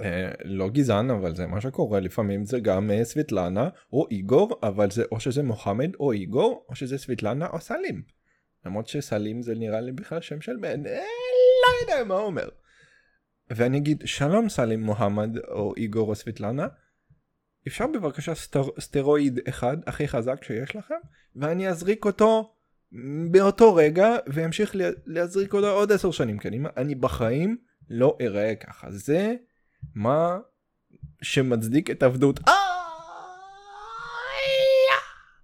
אה, 0.00 0.30
לא 0.44 0.68
גזען 0.68 1.10
אבל 1.10 1.34
זה 1.34 1.46
מה 1.46 1.60
שקורה. 1.60 2.00
לפעמים 2.00 2.44
זה 2.44 2.60
גם 2.60 2.90
אה, 2.90 3.04
סביטלנה 3.04 3.68
או 3.92 4.06
איגור 4.10 4.60
אבל 4.62 4.90
זה 4.90 5.04
או 5.12 5.20
שזה 5.20 5.42
מוחמד 5.42 5.94
או 6.00 6.12
איגור 6.12 6.66
או 6.68 6.74
שזה 6.74 6.98
סביטלנה 6.98 7.46
או 7.46 7.60
סלים. 7.60 8.02
למרות 8.66 8.88
שסלים 8.88 9.42
זה 9.42 9.54
נראה 9.54 9.80
לי 9.80 9.92
בכלל 9.92 10.20
שם 10.20 10.40
של 10.40 10.56
בן 10.56 10.86
אה, 10.86 10.92
לא 11.62 11.92
יודע 11.92 12.04
מה 12.04 12.14
הוא 12.14 12.26
אומר. 12.26 12.48
ואני 13.50 13.78
אגיד 13.78 14.02
שלום 14.04 14.48
סלים 14.48 14.82
מוחמד 14.82 15.38
או 15.38 15.74
איגור 15.76 16.08
או 16.08 16.14
סביטלנה 16.14 16.66
אפשר 17.66 17.86
בבקשה 17.86 18.34
סטר, 18.34 18.62
סטרואיד 18.80 19.40
אחד 19.48 19.76
הכי 19.86 20.08
חזק 20.08 20.44
שיש 20.44 20.76
לכם 20.76 20.94
ואני 21.36 21.68
אזריק 21.68 22.04
אותו 22.04 22.54
באותו 23.30 23.74
רגע 23.74 24.16
וימשיך 24.26 24.72
להזריק 25.06 25.52
אותו 25.52 25.70
עוד 25.70 25.92
עשר 25.92 26.10
שנים 26.10 26.38
קדימה. 26.38 26.68
אני 26.76 26.94
בחיים 26.94 27.56
לא 27.90 28.16
אראה 28.20 28.54
ככה. 28.54 28.90
זה 28.90 29.34
מה 29.94 30.38
שמצדיק 31.22 31.90
את 31.90 32.02
עבדות. 32.02 32.40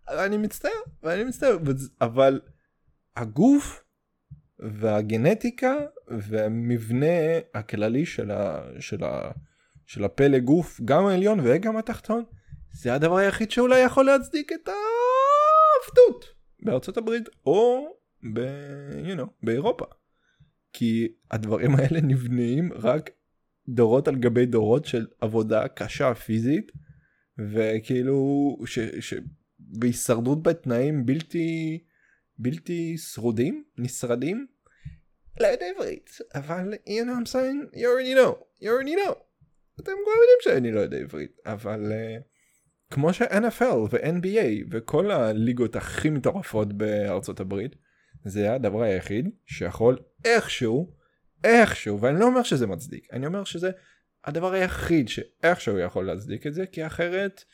אני 0.08 0.36
מצטער 0.36 0.70
ואני 1.02 1.24
מצטער 1.24 1.58
אבל 2.00 2.40
הגוף 3.16 3.84
והגנטיקה 4.58 5.74
והמבנה 6.08 7.06
הכללי 7.54 8.06
של, 8.06 8.30
ה, 8.30 8.62
של, 8.80 9.04
ה, 9.04 9.30
של 9.86 10.04
הפלא 10.04 10.38
גוף 10.38 10.80
גם 10.84 11.06
העליון 11.06 11.40
וגם 11.42 11.76
התחתון 11.76 12.24
זה 12.72 12.94
הדבר 12.94 13.16
היחיד 13.16 13.50
שאולי 13.50 13.80
יכול 13.80 14.04
להצדיק 14.04 14.52
את 14.52 14.68
העבדות 14.68 16.24
בארצות 16.62 16.96
הברית 16.96 17.28
או 17.46 17.88
ב... 18.34 18.38
you 19.04 19.18
know, 19.18 19.26
באירופה. 19.42 19.84
כי 20.72 21.08
הדברים 21.30 21.74
האלה 21.74 22.00
נבנים 22.00 22.72
רק 22.72 23.10
דורות 23.68 24.08
על 24.08 24.16
גבי 24.16 24.46
דורות 24.46 24.84
של 24.84 25.06
עבודה 25.20 25.68
קשה 25.68 26.14
פיזית 26.14 26.72
וכאילו 27.52 28.56
ש... 28.66 28.78
ש... 28.78 29.14
בהישרדות 29.58 30.42
בתנאים 30.42 31.06
בלתי 31.06 31.78
בלתי 32.38 32.98
שרודים 32.98 33.64
נשרדים. 33.78 34.46
לא 35.40 35.46
יודע 35.46 35.66
עברית 35.74 36.10
אבל 36.34 36.74
you 36.86 37.04
know 37.04 37.20
I'm 37.20 37.32
saying 37.32 37.76
you 37.76 37.86
already 37.86 38.14
know 38.14 38.32
you 38.62 38.68
already 38.68 38.94
know 38.94 39.14
אתם 39.80 39.92
כבר 40.02 40.12
יודעים 40.12 40.38
שאני 40.40 40.72
לא 40.72 40.80
יודע 40.80 40.96
עברית 40.96 41.38
אבל 41.46 41.92
uh, 41.92 42.22
כמו 42.90 43.12
ש-NFL 43.12 43.74
ו-NBA 43.90 44.66
וכל 44.70 45.10
הליגות 45.10 45.76
הכי 45.76 46.10
מטורפות 46.10 46.72
בארצות 46.72 47.40
הברית 47.40 47.76
זה 48.24 48.54
הדבר 48.54 48.82
היחיד 48.82 49.30
שיכול 49.46 49.98
איכשהו 50.24 50.94
איכשהו 51.44 52.00
ואני 52.00 52.20
לא 52.20 52.24
אומר 52.24 52.42
שזה 52.42 52.66
מצדיק 52.66 53.08
אני 53.12 53.26
אומר 53.26 53.44
שזה 53.44 53.70
הדבר 54.24 54.52
היחיד 54.52 55.08
שאיכשהו 55.08 55.78
יכול 55.78 56.06
להצדיק 56.06 56.46
את 56.46 56.54
זה 56.54 56.66
כי 56.66 56.86
אחרת 56.86 57.44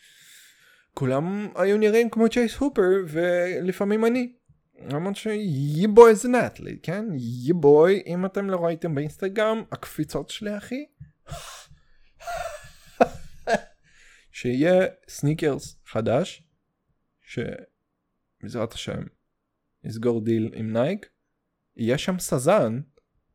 כולם 0.95 1.49
היו 1.55 1.79
נראים 1.79 2.11
כמו 2.11 2.29
צ'ייס 2.29 2.57
הופר 2.57 2.91
ולפעמים 3.09 4.05
אני. 4.05 4.33
למרות 4.89 5.17
שיבוי 5.17 6.15
זה 6.15 6.29
נטלי 6.29 6.79
כן 6.83 7.05
yeah 7.47 7.79
boy 7.79 8.03
אם 8.07 8.27
אתם 8.27 8.51
לא 8.51 8.65
ראיתם 8.65 8.95
באינסטגרם 8.95 9.63
הקפיצות 9.73 10.29
שלי 10.29 10.57
אחי 10.57 10.85
שיהיה 14.33 14.87
סניקרס 15.09 15.77
חדש, 15.87 16.43
שבעזרת 17.21 18.73
השם 18.73 19.03
נסגור 19.85 20.25
דיל 20.25 20.51
עם 20.55 20.73
נייק, 20.73 21.09
יהיה 21.77 21.99
שם 21.99 22.19
סזן 22.19 22.81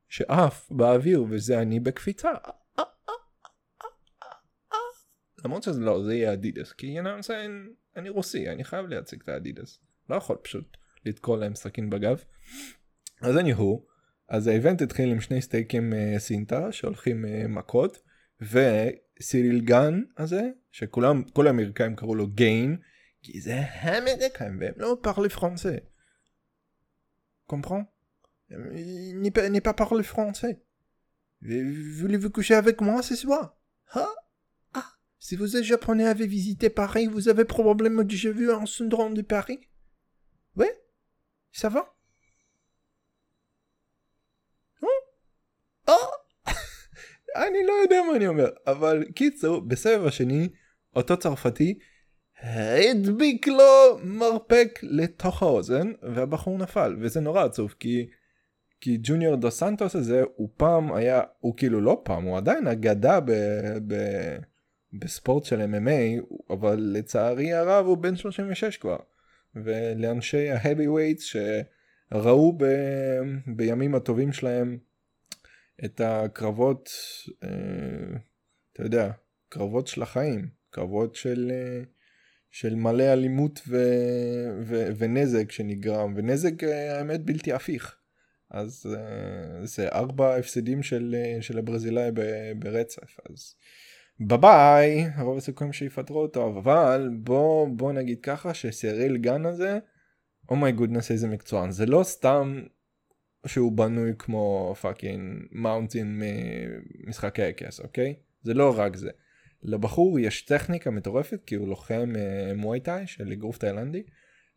שעף 0.10 0.68
באוויר 0.72 1.26
וזה 1.30 1.62
אני 1.62 1.80
בקפיצה. 1.80 2.32
למרות 5.46 5.64
שזה 5.64 5.80
לא, 5.80 6.04
זה 6.04 6.14
יהיה 6.14 6.34
אדידס, 6.34 6.72
כי 6.72 7.00
you 7.00 7.04
know, 7.04 7.32
אני 7.96 8.10
רוסי, 8.10 8.50
אני 8.50 8.64
חייב 8.64 8.86
להציג 8.86 9.22
את 9.22 9.30
האדידס. 9.30 9.80
לא 10.10 10.16
יכול 10.16 10.36
פשוט 10.36 10.78
לתקוע 11.06 11.38
להם 11.38 11.56
סכין 11.56 11.90
בגב. 11.90 12.24
אז 13.22 13.38
אני 13.38 13.52
הוא, 13.52 13.86
אז 14.30 14.48
האיבנט 14.48 14.82
התחיל 14.82 15.12
עם 15.12 15.22
שני 15.22 15.42
סטייקים 15.42 15.94
uh, 15.94 16.20
סינטה 16.20 16.72
שהולכים 16.72 17.26
uh, 17.26 17.48
מכות, 17.48 18.02
וסיריל 18.41 19.61
גן 19.61 20.03
הזה, 20.19 20.51
שכולם, 20.71 21.23
כל 21.23 21.47
האמריקאים 21.47 21.97
קראו 21.97 22.15
לו 22.15 22.27
גיין, 22.27 22.77
כי 23.23 23.41
זה 23.41 23.55
האמריקאים 23.55 24.59
והם 24.61 24.75
לא 24.77 24.99
פרלי 25.03 25.29
פרנסה. 25.29 25.77
קומפרן? 27.47 27.83
n'est 28.51 29.61
pas 29.61 29.75
parler 29.75 30.03
français. 30.03 30.61
Voulez-vous 31.43 32.31
coucher 32.31 32.55
avec 32.55 32.81
moi 32.81 33.03
ce 33.03 33.17
soir 33.17 33.57
Ah 33.93 34.15
Ah 34.75 34.93
Si 35.19 35.37
vous 35.37 35.57
êtes 35.57 35.65
japonais 35.65 36.07
avez 36.07 36.27
visité 36.27 36.69
Paris, 36.69 37.07
vous 37.07 37.29
avez 37.29 37.45
probablement 37.45 38.03
déjà 38.03 38.31
vu 38.31 38.53
un 38.53 38.67
syndrome 38.67 39.15
de 39.15 39.23
Paris 39.23 39.61
Oui 40.57 40.67
Ça 41.53 41.69
va 41.69 41.94
אני 47.36 47.66
לא 47.68 47.74
יודע 47.84 48.02
מה 48.10 48.16
אני 48.16 48.28
אומר, 48.28 48.50
אבל 48.68 49.04
קיצור, 49.16 49.62
בסבב 49.62 50.06
השני, 50.06 50.50
אותו 50.96 51.18
צרפתי 51.18 51.80
הדביק 52.42 53.48
לו 53.48 54.00
מרפק 54.04 54.80
לתוך 54.84 55.44
האוזן, 55.44 55.92
והבחור 56.02 56.58
נפל, 56.58 56.96
וזה 57.00 57.20
נורא 57.20 57.44
עצוב, 57.44 57.76
כי 57.80 58.08
כי 58.82 58.98
ג'וניור 59.02 59.36
דו 59.36 59.52
סנטוס 59.52 59.96
הזה 59.96 60.24
הוא 60.36 60.50
פעם 60.58 60.94
היה 60.94 61.22
הוא 61.40 61.54
כאילו 61.58 61.82
לא 61.82 62.02
פעם 62.04 62.24
הוא 62.24 62.38
עדיין 62.38 62.68
אגדה 62.68 63.20
ב, 63.20 63.32
ב, 63.88 63.96
בספורט 64.94 65.44
של 65.44 65.62
MMA 65.62 66.36
אבל 66.50 66.76
לצערי 66.80 67.54
הרב 67.54 67.86
הוא 67.86 67.98
בן 67.98 68.16
36 68.16 68.78
כבר. 68.78 68.98
ולאנשי 69.56 70.50
ההבי 70.50 70.88
ווייטס 70.88 71.24
שראו 71.24 72.54
ב, 72.58 72.66
בימים 73.48 73.96
הטובים 73.96 74.32
שלהם 74.32 74.78
את 75.86 76.02
הקרבות 76.04 76.90
אה, 77.44 78.18
אתה 78.74 78.84
יודע 78.84 79.12
קרבות 79.50 79.88
של 79.88 80.02
החיים 80.02 80.50
קרבות 80.70 81.16
של 81.16 81.52
אה, 81.54 81.84
של 82.52 82.76
מלא 82.76 83.14
אלימות 83.14 83.62
ו, 83.68 83.78
ו, 84.62 84.88
ונזק 84.98 85.52
שנגרם 85.52 86.14
ונזק 86.16 86.64
אה, 86.64 86.98
האמת 86.98 87.26
בלתי 87.26 87.54
הפיך. 87.54 87.96
אז 88.52 88.86
זה 89.64 89.88
ארבע 89.88 90.36
הפסדים 90.36 90.84
של, 90.84 91.16
של 91.42 91.58
הברזילאי 91.58 92.10
ברצף 92.60 93.20
אז 93.30 93.56
ביי 94.20 95.06
רוב 95.20 95.38
הסיכויים 95.38 95.74
שיפטרו 95.74 96.22
אותו 96.22 96.48
אבל 96.48 97.10
בוא 97.20 97.68
בוא 97.68 97.94
נגיד 97.94 98.22
ככה 98.22 98.54
שסיריל 98.54 99.18
גן 99.18 99.46
הזה 99.46 99.80
oh 100.50 100.72
my 100.72 100.79
oh 100.79 100.85
goodness 100.85 101.12
איזה 101.12 101.28
מקצוען 101.28 101.72
זה 101.72 101.86
לא 101.86 102.04
סתם 102.04 102.62
שהוא 103.46 103.72
בנוי 103.72 104.12
כמו 104.20 104.76
fucking 104.82 105.48
mountain 105.52 106.22
ממשחקי 107.06 107.44
הכס 107.44 107.80
אוקיי? 107.80 108.16
זה 108.42 108.54
לא 108.54 108.74
רק 108.78 108.96
זה. 108.96 109.10
לבחור 109.64 110.20
יש 110.20 110.42
טכניקה 110.42 110.92
מטורפת 110.92 111.44
כי 111.46 111.56
הוא 111.56 111.68
לוחם 111.68 112.14
uh, 112.14 112.56
מואי 112.56 112.80
של 113.06 113.32
אגרוף 113.32 113.58
תאילנדי 113.58 114.04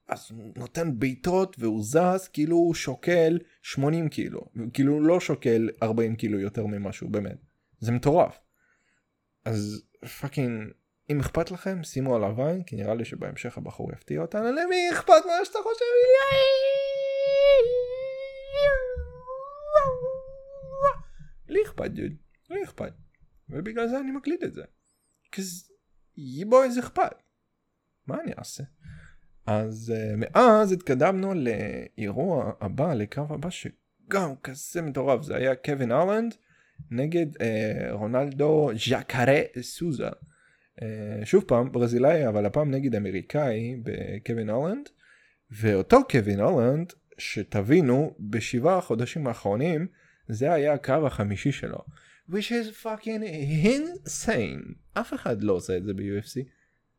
אז 0.09 0.31
הוא 0.31 0.53
נותן 0.57 0.99
בעיטות 0.99 1.57
והוא 1.59 1.83
זז 1.83 2.29
כאילו 2.33 2.57
הוא 2.57 2.75
שוקל 2.75 3.39
80 3.63 4.09
קילו. 4.09 4.41
כאילו 4.73 4.93
הוא 4.93 5.03
לא 5.03 5.21
שוקל 5.21 5.71
40 5.83 6.17
קילו 6.17 6.41
יותר 6.41 6.67
ממשהו 6.67 7.09
באמת. 7.09 7.39
זה 7.81 7.93
מטורף. 7.93 8.39
אז 9.45 9.85
fucking 10.21 10.71
אם 11.11 11.21
אכפת 11.21 11.51
לכם 11.51 11.83
שימו 11.83 12.17
עליו 12.17 12.47
עין 12.47 12.63
כי 12.63 12.77
נראה 12.77 12.95
לי 12.95 13.05
שבהמשך 13.05 13.59
הבחור 13.59 13.93
יפתיע 13.93 14.21
אותנו. 14.21 14.45
למי 14.45 14.91
אכפת 14.93 15.27
מה 15.27 15.45
שאתה 15.45 15.59
חושב 15.63 15.85
לי 21.49 21.63
אכפת 21.67 21.91
דוד 21.91 22.13
לי 22.51 22.65
אכפת 22.65 22.93
ובגלל 23.49 23.89
זה 23.89 24.01
אני 24.01 24.11
מקליט 24.11 24.45
את 24.45 24.55
זה. 24.55 24.63
כי 25.33 25.43
יבוא 26.17 26.65
אכפת 26.81 27.23
מה 28.07 28.17
אני 28.23 28.33
אעשה. 28.39 28.65
אז 29.47 29.95
uh, 29.97 30.17
מאז 30.17 30.73
התקדמנו 30.73 31.33
לאירוע 31.35 32.53
הבא, 32.61 32.95
לקרב 32.95 33.33
הבא 33.33 33.51
שגם 33.51 34.37
כזה 34.43 34.83
מטורף, 34.83 35.23
זה 35.23 35.37
היה 35.37 35.55
קווין 35.55 35.93
ארלנד 35.93 36.35
נגד 36.91 37.37
uh, 37.37 37.41
רונלדו 37.91 38.71
ז'קארה 38.89 39.41
סוזה. 39.61 40.09
Uh, 40.09 40.83
שוב 41.25 41.45
פעם 41.47 41.73
ברזילאי 41.73 42.29
אבל 42.29 42.47
הפעם 42.47 42.71
נגד 42.71 42.95
אמריקאי 42.95 43.77
בקווין 43.83 44.51
ארלנד 44.51 44.89
ואותו 45.51 45.99
קווין 46.11 46.41
ארלנד 46.41 46.93
שתבינו 47.19 48.15
בשבעה 48.21 48.79
החודשים 48.79 49.27
האחרונים 49.27 49.87
זה 50.29 50.53
היה 50.53 50.73
הקרב 50.73 51.05
החמישי 51.05 51.53
שלו. 51.53 51.79
which 52.31 52.51
is 52.51 52.85
fucking 52.85 53.23
insane 53.65 54.75
אף 54.95 55.15
אחד 55.15 55.43
לא 55.43 55.53
עושה 55.53 55.77
את 55.77 55.85
זה 55.85 55.95
ב-UFC. 55.95 56.49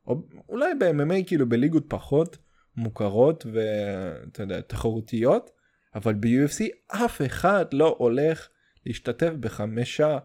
או 0.07 0.21
אולי 0.49 0.73
ב-MMA 0.79 1.27
כאילו 1.27 1.49
בליגות 1.49 1.85
פחות 1.87 2.37
מוכרות 2.75 3.45
ואתה 3.53 4.43
יודע 4.43 4.61
תחרותיות 4.61 5.51
אבל 5.95 6.13
ב-UFC 6.13 6.65
אף 6.87 7.21
אחד 7.25 7.65
לא 7.73 7.95
הולך 7.97 8.49
להשתתף 8.85 9.31
בחמישה 9.39 10.17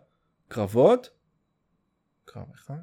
קרבות. 0.48 1.10
קרב 2.24 2.46
אחד? 2.54 2.74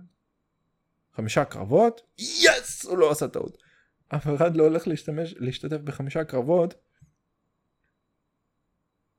חמישה 1.16 1.46
קרבות? 1.46 2.02
יס! 2.18 2.86
הוא 2.86 2.98
לא 2.98 3.12
עשה 3.12 3.28
טעות. 3.28 3.58
אף 4.08 4.28
אחד 4.36 4.56
לא 4.56 4.64
הולך 4.64 4.88
להשתמש, 4.88 5.36
להשתתף 5.38 5.78
בחמישה 5.78 6.24
קרבות 6.24 6.74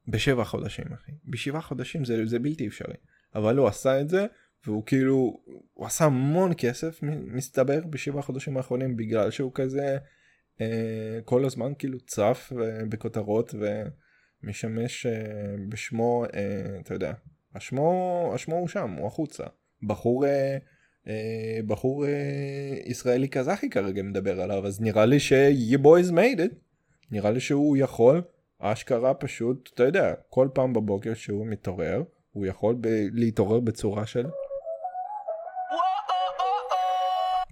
בשבע 0.08 0.44
חודשים 0.44 0.84
אחי. 0.94 1.12
בשבעה 1.24 1.60
חודשים 1.60 2.04
זה, 2.04 2.26
זה 2.26 2.38
בלתי 2.38 2.66
אפשרי. 2.66 2.94
אבל 3.34 3.56
הוא 3.56 3.68
עשה 3.68 4.00
את 4.00 4.08
זה 4.08 4.26
והוא 4.66 4.82
כאילו 4.86 5.42
הוא 5.72 5.86
עשה 5.86 6.04
המון 6.04 6.52
כסף 6.58 6.98
מסתבר 7.02 7.80
בשבעה 7.90 8.22
חודשים 8.22 8.56
האחרונים 8.56 8.96
בגלל 8.96 9.30
שהוא 9.30 9.52
כזה 9.54 9.98
אה, 10.60 11.18
כל 11.24 11.44
הזמן 11.44 11.72
כאילו 11.78 12.00
צף 12.00 12.52
אה, 12.60 12.84
בכותרות 12.88 13.54
ומשמש 14.42 15.06
אה, 15.06 15.12
בשמו 15.68 16.24
אה, 16.34 16.80
אתה 16.80 16.94
יודע 16.94 17.12
השמו 17.54 18.30
השמו 18.34 18.56
הוא 18.56 18.68
שם 18.68 18.90
הוא 18.90 19.06
החוצה 19.06 19.44
בחור 19.82 20.26
אה, 20.26 20.56
אה, 21.08 21.60
בחור 21.66 22.06
אה, 22.06 22.76
ישראלי 22.86 23.28
קזחי 23.28 23.70
כרגע 23.70 24.02
מדבר 24.02 24.40
עליו 24.40 24.66
אז 24.66 24.80
נראה 24.80 25.06
לי 25.06 25.20
ש-you 25.20 25.78
boys 25.78 26.12
made 26.12 26.38
it 26.38 26.54
נראה 27.10 27.30
לי 27.30 27.40
שהוא 27.40 27.76
יכול 27.76 28.22
אשכרה 28.64 29.14
פשוט 29.14 29.70
אתה 29.74 29.82
יודע 29.84 30.14
כל 30.28 30.48
פעם 30.54 30.72
בבוקר 30.72 31.14
שהוא 31.14 31.46
מתעורר 31.46 32.02
הוא 32.32 32.46
יכול 32.46 32.74
ב- 32.80 33.06
להתעורר 33.12 33.60
בצורה 33.60 34.06
של 34.06 34.26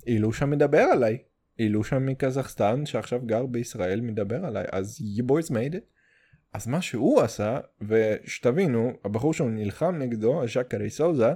אילושה 0.06 0.46
מדבר 0.46 0.78
עליי. 0.92 1.18
אילושה 1.58 1.98
מקזחסטן 1.98 2.86
שעכשיו 2.86 3.20
גר 3.26 3.46
בישראל 3.46 4.00
מדבר 4.00 4.44
עליי 4.44 4.64
אז 4.72 4.98
you 5.18 5.22
boys 5.22 5.50
made 5.50 5.74
it. 5.74 5.84
אז 6.52 6.66
מה 6.68 6.82
שהוא 6.82 7.20
עשה 7.20 7.58
ושתבינו 7.88 8.92
הבחור 9.04 9.34
שהוא 9.34 9.50
נלחם 9.50 9.94
נגדו 9.98 10.42
הז'קרי 10.42 10.90
סוזה 10.90 11.32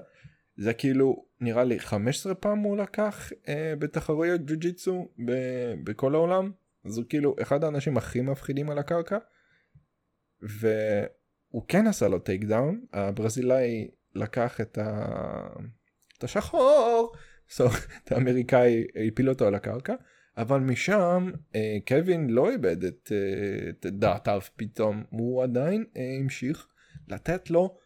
זה 0.57 0.73
כאילו 0.75 1.25
נראה 1.41 1.65
לי 1.65 1.79
15 1.79 2.35
פעם 2.35 2.59
הוא 2.59 2.77
לקח 2.77 3.33
אה, 3.49 3.75
בתחרויות 3.79 4.41
ג'ו 4.47 4.55
ג'יצו 4.59 5.09
ב- 5.25 5.75
בכל 5.85 6.15
העולם 6.15 6.51
אז 6.85 6.99
הוא 6.99 7.05
כאילו 7.09 7.37
אחד 7.43 7.65
האנשים 7.65 7.97
הכי 7.97 8.21
מפחידים 8.21 8.71
על 8.71 8.79
הקרקע. 8.79 9.19
והוא 10.49 11.63
כן 11.69 11.87
עשה 11.87 12.09
לו 12.09 12.19
takedown 12.19 12.85
הברזילאי 12.93 13.89
לקח 14.15 14.61
את, 14.61 14.79
ה... 14.79 15.07
את 16.19 16.25
השחור 16.25 17.13
so, 17.49 17.63
את 18.05 18.13
האמריקאי 18.13 18.85
הפיל 19.09 19.29
אותו 19.29 19.47
על 19.47 19.55
הקרקע, 19.55 19.95
אבל 20.37 20.61
משם 20.61 21.31
אה, 21.55 21.77
קווין 21.89 22.31
לא 22.31 22.51
איבד 22.51 22.85
את, 22.85 23.13
אה, 23.13 23.71
את 23.71 23.87
דעתיו 23.87 24.41
פתאום, 24.57 25.05
הוא 25.11 25.43
עדיין 25.43 25.85
אה, 25.97 26.17
המשיך 26.21 26.67
לתת 27.09 27.51
לו 27.51 27.79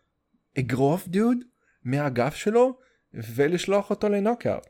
אגרוף 0.59 1.09
דוד 1.09 1.38
מהגב 1.85 2.31
שלו 2.31 2.79
ולשלוח 3.14 3.90
אותו 3.90 4.09
לנוקאאוט. 4.09 4.66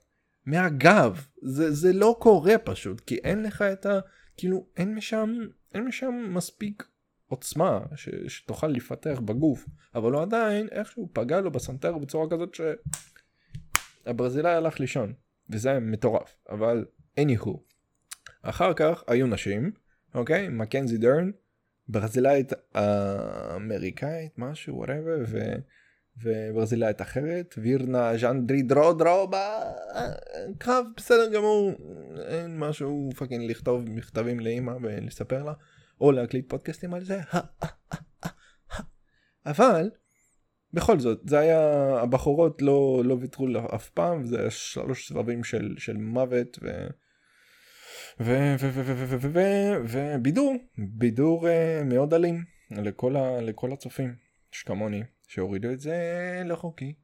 מהגב, 0.46 1.26
זה, 1.42 1.72
זה 1.72 1.92
לא 1.92 2.16
קורה 2.20 2.58
פשוט, 2.58 3.00
כי 3.00 3.14
אין 3.14 3.42
לך 3.42 3.62
את 3.62 3.86
ה... 3.86 4.00
כאילו 4.36 4.66
אין 4.76 4.94
משם, 4.94 5.30
אין 5.74 5.84
משם 5.84 6.14
מספיק 6.34 6.84
עוצמה 7.28 7.80
ש, 7.96 8.08
שתוכל 8.28 8.66
לפתח 8.66 9.20
בגוף, 9.24 9.66
אבל 9.94 10.12
הוא 10.12 10.22
עדיין 10.22 10.68
איכשהו 10.70 11.08
פגע 11.12 11.40
לו 11.40 11.50
בסנטר 11.50 11.98
בצורה 11.98 12.30
כזאת 12.30 12.54
ש... 12.54 12.60
הברזילאי 14.06 14.52
הלך 14.52 14.80
לישון. 14.80 15.12
וזה 15.50 15.70
היה 15.70 15.80
מטורף, 15.80 16.36
אבל 16.48 16.84
anyhow. 17.20 17.58
אחר 18.42 18.72
כך 18.74 19.04
היו 19.06 19.26
נשים, 19.26 19.70
אוקיי? 20.14 20.48
מקנזי 20.48 20.98
דרן, 20.98 21.30
ברזילאית 21.88 22.52
אמריקאית, 23.56 24.32
משהו, 24.38 24.76
whatever, 24.76 25.18
ו... 25.26 25.38
וברזילאית 26.22 27.02
אחרת, 27.02 27.54
וירנה 27.58 28.18
ז'אנדרי 28.18 28.62
דרו 28.62 28.92
דרו 28.92 29.30
בקרב 29.30 30.86
בסדר 30.96 31.32
גמור, 31.32 31.72
אין 32.26 32.58
משהו 32.58 33.10
fucking 33.16 33.50
לכתוב 33.50 33.90
מכתבים 33.90 34.40
לאמא 34.40 34.72
ולספר 34.82 35.44
לה, 35.44 35.52
או 36.00 36.12
להקליט 36.12 36.50
פודקאסטים 36.50 36.94
על 36.94 37.04
זה, 37.04 37.20
אבל 39.46 39.90
בכל 40.72 40.98
זאת 41.00 41.20
זה 41.24 41.38
היה 41.38 41.60
הבחורות 42.02 42.62
לא 42.62 43.02
לא 43.04 43.16
ויתרו 43.20 43.46
אף 43.74 43.88
פעם 43.88 44.26
זה 44.26 44.40
היה 44.40 44.50
שלוש 44.50 45.08
סבבים 45.08 45.44
של 45.44 45.74
של 45.78 45.96
מוות 45.96 46.58
ו... 46.62 46.86
ובידור 49.84 50.54
בידור 50.78 51.46
מאוד 51.84 52.14
אלים 52.14 52.44
לכל, 52.70 53.16
ה, 53.16 53.40
לכל 53.40 53.72
הצופים 53.72 54.14
שכמוני 54.50 55.02
שהורידו 55.28 55.70
את 55.72 55.80
זה 55.80 55.96
לחוקי. 56.44 56.94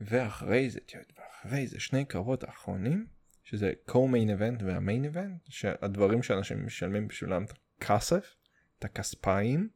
ואחרי 0.00 0.70
זה 0.70 0.80
ואחרי 1.18 1.66
זה 1.66 1.80
שני 1.80 2.04
קרבות 2.04 2.44
אחרונים 2.44 3.06
שזה 3.42 3.72
co-main 3.88 4.28
event 4.38 4.64
וה-main 4.64 5.14
event 5.14 5.48
שהדברים 5.48 6.22
שאנשים 6.22 6.66
משלמים 6.66 7.08
בשבילם 7.08 7.44
את 7.44 7.52
הכסף 7.78 8.34
את 8.78 8.84
הכספיים 8.84 9.68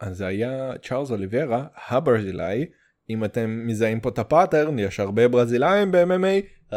אז 0.00 0.16
זה 0.16 0.26
היה 0.26 0.72
צ'ארלס 0.82 1.10
אוליברה 1.10 1.66
הברזילאי 1.88 2.66
אם 3.10 3.24
אתם 3.24 3.62
מזהים 3.66 4.00
פה 4.00 4.08
את 4.08 4.18
הפאטרן 4.18 4.78
יש 4.78 5.00
הרבה 5.00 5.28
ברזילאים 5.28 5.92
ב-MMA 5.92 6.74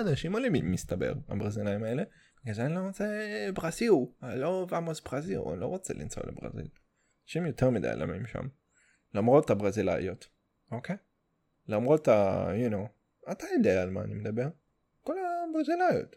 אנשים 0.00 0.36
אלימים 0.36 0.72
מסתבר 0.72 1.12
הברזילאים 1.28 1.82
האלה. 1.82 2.02
אז 2.50 2.60
אני 2.60 2.74
לא 2.74 2.80
רוצה 2.80 3.04
ברזיל, 3.54 3.92
לא 4.22 4.66
ועמוס 4.70 5.00
ברזיל, 5.00 5.40
אני 5.52 5.60
לא 5.60 5.66
רוצה 5.66 5.94
לנסוע 5.94 6.22
לברזיל. 6.26 6.68
אנשים 7.24 7.46
יותר 7.46 7.70
מדי 7.70 7.88
אלימים 7.88 8.26
שם. 8.26 8.48
למרות 9.14 9.50
הברזילאיות, 9.50 10.28
אוקיי? 10.72 10.96
למרות 11.68 12.08
ה... 12.08 12.46
you 12.66 12.72
know, 12.72 13.32
אתה 13.32 13.46
יודע 13.56 13.82
על 13.82 13.90
מה 13.90 14.02
אני 14.02 14.14
מדבר. 14.14 14.48
כל 15.02 15.14
הברזילאיות. 15.50 16.16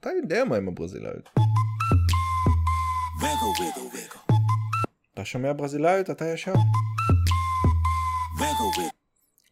אתה 0.00 0.10
יודע 0.10 0.44
מה 0.44 0.56
עם 0.56 0.68
הברזילאיות. 0.68 1.28
אתה 5.14 5.24
שומע 5.24 5.52
ברזילאיות 5.52 6.10
אתה 6.10 6.24
ישר. 6.24 6.52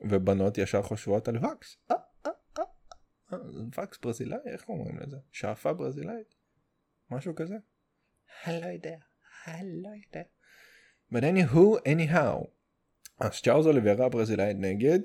ובנות 0.00 0.58
ישר 0.58 0.82
חושבות 0.82 1.28
על 1.28 1.36
וקס. 1.36 1.76
אה, 1.90 1.96
אה, 2.26 2.30
אה, 3.32 3.38
וקס 3.78 3.98
ברזילאי 4.02 4.38
איך 4.46 4.68
אומרים 4.68 4.98
לזה? 4.98 5.16
שאפה 5.32 5.72
ברזילאית? 5.72 6.34
משהו 7.10 7.34
כזה? 7.34 7.56
אני 8.46 8.60
לא 8.60 8.66
יודע. 8.66 8.96
אני 9.48 9.82
לא 9.82 9.88
יודע. 9.88 10.22
But 11.12 11.22
anywho, 11.22 11.80
anyhow. 11.88 12.46
אז 13.20 13.40
צ'ארלס 13.42 13.66
אוליברה 13.66 14.08
ברזילאית 14.08 14.56
נגד 14.60 14.98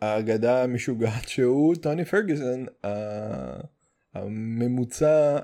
האגדה 0.00 0.62
המשוגעת 0.62 1.28
שהוא 1.28 1.74
טוני 1.74 2.04
פרגוסון 2.04 2.66
הממוצע 4.14 5.38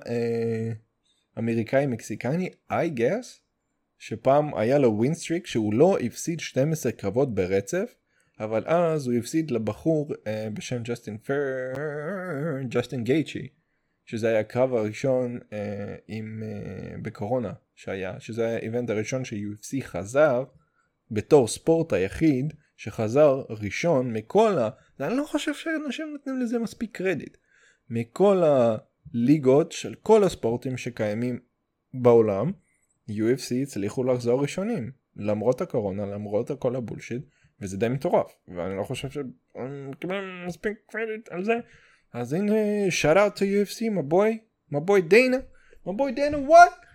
אמריקאי 1.39 1.87
מקסיקני 1.87 2.51
I 2.71 2.99
guess 2.99 3.27
שפעם 3.99 4.55
היה 4.55 4.79
לו 4.79 4.95
win 4.97 5.14
streak 5.14 5.47
שהוא 5.47 5.75
לא 5.75 5.99
הפסיד 5.99 6.41
12 6.41 6.93
קרבות 6.93 7.35
ברצף 7.35 7.95
אבל 8.41 8.63
אז 8.67 9.07
הוא 9.07 9.15
הפסיד 9.15 9.51
לבחור 9.51 10.13
uh, 10.13 10.17
בשם 10.55 10.83
ג'סטין 10.83 11.19
פר... 11.19 11.35
ג'סטין 12.69 13.05
גייצ'י 13.05 13.49
שזה 14.05 14.29
היה 14.29 14.41
הקרב 14.41 14.75
הראשון 14.75 15.39
uh, 15.39 15.53
עם 16.09 16.43
uh, 16.43 17.03
בקורונה 17.03 17.53
שהיה 17.75 18.21
שזה 18.21 18.47
היה 18.47 18.57
ה 18.57 18.63
event 18.63 18.91
הראשון 18.91 19.25
ש-UFC 19.25 19.83
חזר 19.83 20.45
בתור 21.11 21.49
ספורט 21.49 21.93
היחיד 21.93 22.53
שחזר 22.77 23.43
ראשון 23.51 24.13
מכל 24.13 24.59
ה... 24.59 24.69
אני 25.01 25.17
לא 25.17 25.25
חושב 25.25 25.55
שאנשים 25.55 26.13
נותנים 26.13 26.41
לזה 26.41 26.59
מספיק 26.59 26.97
קרדיט. 26.97 27.37
מכל 27.91 28.43
הליגות 28.45 29.73
של 29.73 29.95
כל 29.95 30.25
הספורטים 30.25 30.77
שקיימים 30.77 31.39
בעולם 31.95 32.53
UFC 33.11 33.55
הצליחו 33.63 34.05
לחזור 34.05 34.43
ראשונים 34.43 34.91
למרות 35.17 35.61
הקורונה 35.61 36.07
למרות 36.07 36.51
כל 36.59 36.77
הבולשיט 36.77 37.23
וזה 37.61 37.77
די 37.77 37.89
מטורף 37.89 38.33
ואני 38.49 38.77
לא 38.77 38.83
חושב 38.83 39.09
מקבל 39.91 40.45
מספיק 40.47 40.73
קרדיט 40.91 41.29
על 41.31 41.45
זה. 41.45 41.55
אז 42.13 42.33
הנה 42.33 42.55
shout 42.89 43.17
out 43.17 43.39
to 43.39 43.43
UFC 43.43 43.81
my 43.81 44.13
boy 44.13 44.37
my 44.73 44.81
boy 44.89 45.01
דיינה 45.09 45.37
my 45.87 45.91
boy 45.91 46.15
דיינה 46.15 46.37
what 46.37 46.86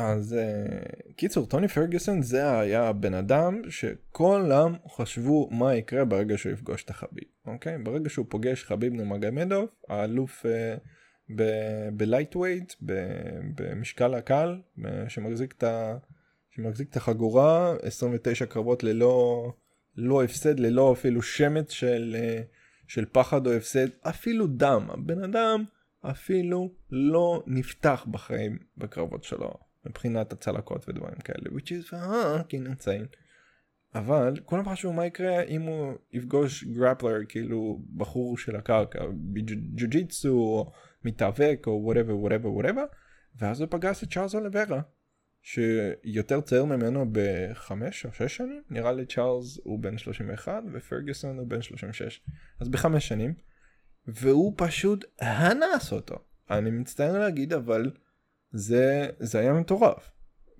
אז 0.00 0.36
uh, 0.38 1.12
קיצור 1.16 1.46
טוני 1.46 1.68
פרגוסון 1.68 2.22
זה 2.22 2.60
היה 2.60 2.82
הבן 2.82 3.14
אדם 3.14 3.62
שכולם 3.68 4.74
חשבו 4.88 5.48
מה 5.50 5.74
יקרה 5.74 6.04
ברגע 6.04 6.38
שהוא 6.38 6.52
יפגוש 6.52 6.84
את 6.84 6.90
החביב 6.90 7.24
אוקיי? 7.46 7.78
ברגע 7.78 8.08
שהוא 8.08 8.26
פוגש 8.28 8.64
חביב 8.64 8.92
נומגמדוב 8.92 9.68
האלוף 9.88 10.46
uh, 10.46 11.38
בלייטווייט 11.92 12.72
במשקל 13.54 14.14
הקל 14.14 14.60
שמחזיק 15.08 15.52
את 15.52 15.62
ה... 15.62 15.96
שמחזיק 16.50 16.90
את 16.90 16.96
החגורה 16.96 17.74
29 17.82 18.46
קרבות 18.46 18.82
ללא 18.82 19.52
לא 19.96 20.24
הפסד 20.24 20.60
ללא 20.60 20.92
אפילו 20.92 21.22
שמץ 21.22 21.70
של 21.70 22.16
של 22.88 23.04
פחד 23.12 23.46
או 23.46 23.52
הפסד 23.52 23.86
אפילו 24.02 24.46
דם. 24.46 24.86
הבן 24.88 25.24
אדם 25.24 25.64
אפילו 26.02 26.70
לא 26.90 27.42
נפתח 27.46 28.06
בחיים 28.10 28.58
בקרבות 28.76 29.24
שלו 29.24 29.69
מבחינת 29.86 30.32
הצלקות 30.32 30.88
ודברים 30.88 31.14
כאלה 31.14 31.50
which 31.56 31.68
is 31.68 31.90
fucking 31.90 32.66
insane 32.66 33.16
אבל 33.94 34.34
כולם 34.44 34.68
חשבו 34.68 34.92
מה 34.92 35.06
יקרה 35.06 35.42
אם 35.42 35.62
הוא 35.62 35.94
יפגוש 36.12 36.64
גרפלר 36.64 37.18
כאילו 37.28 37.82
בחור 37.96 38.38
של 38.38 38.56
הקרקע 38.56 39.04
בג'ו-ג'יצו 39.32 40.28
או 40.28 40.72
מתאבק 41.04 41.64
או 41.66 41.80
whatever 41.84 42.16
whatever 42.16 42.52
whatever 42.52 42.84
ואז 43.36 43.60
הוא 43.60 43.68
פגש 43.70 44.02
את 44.02 44.12
צ'ארלס 44.12 44.34
אוליברה 44.34 44.80
שיותר 45.42 46.40
צעיר 46.40 46.64
ממנו 46.64 47.06
בחמש 47.12 48.06
או 48.06 48.12
שש 48.12 48.36
שנים 48.36 48.62
נראה 48.70 48.92
לי 48.92 49.06
צ'ארלס 49.06 49.58
הוא 49.64 49.78
בן 49.78 49.98
31 49.98 50.62
ופרגוסון 50.72 51.38
הוא 51.38 51.46
בן 51.46 51.62
36 51.62 52.20
אז 52.60 52.68
בחמש 52.68 53.08
שנים 53.08 53.34
והוא 54.06 54.54
פשוט 54.56 55.04
אנס 55.22 55.92
אותו. 55.92 56.18
אני 56.50 56.70
מצטער 56.70 57.18
להגיד 57.18 57.52
אבל 57.52 57.90
זה 58.52 59.08
זה 59.18 59.38
היה 59.38 59.52
מטורף 59.52 60.10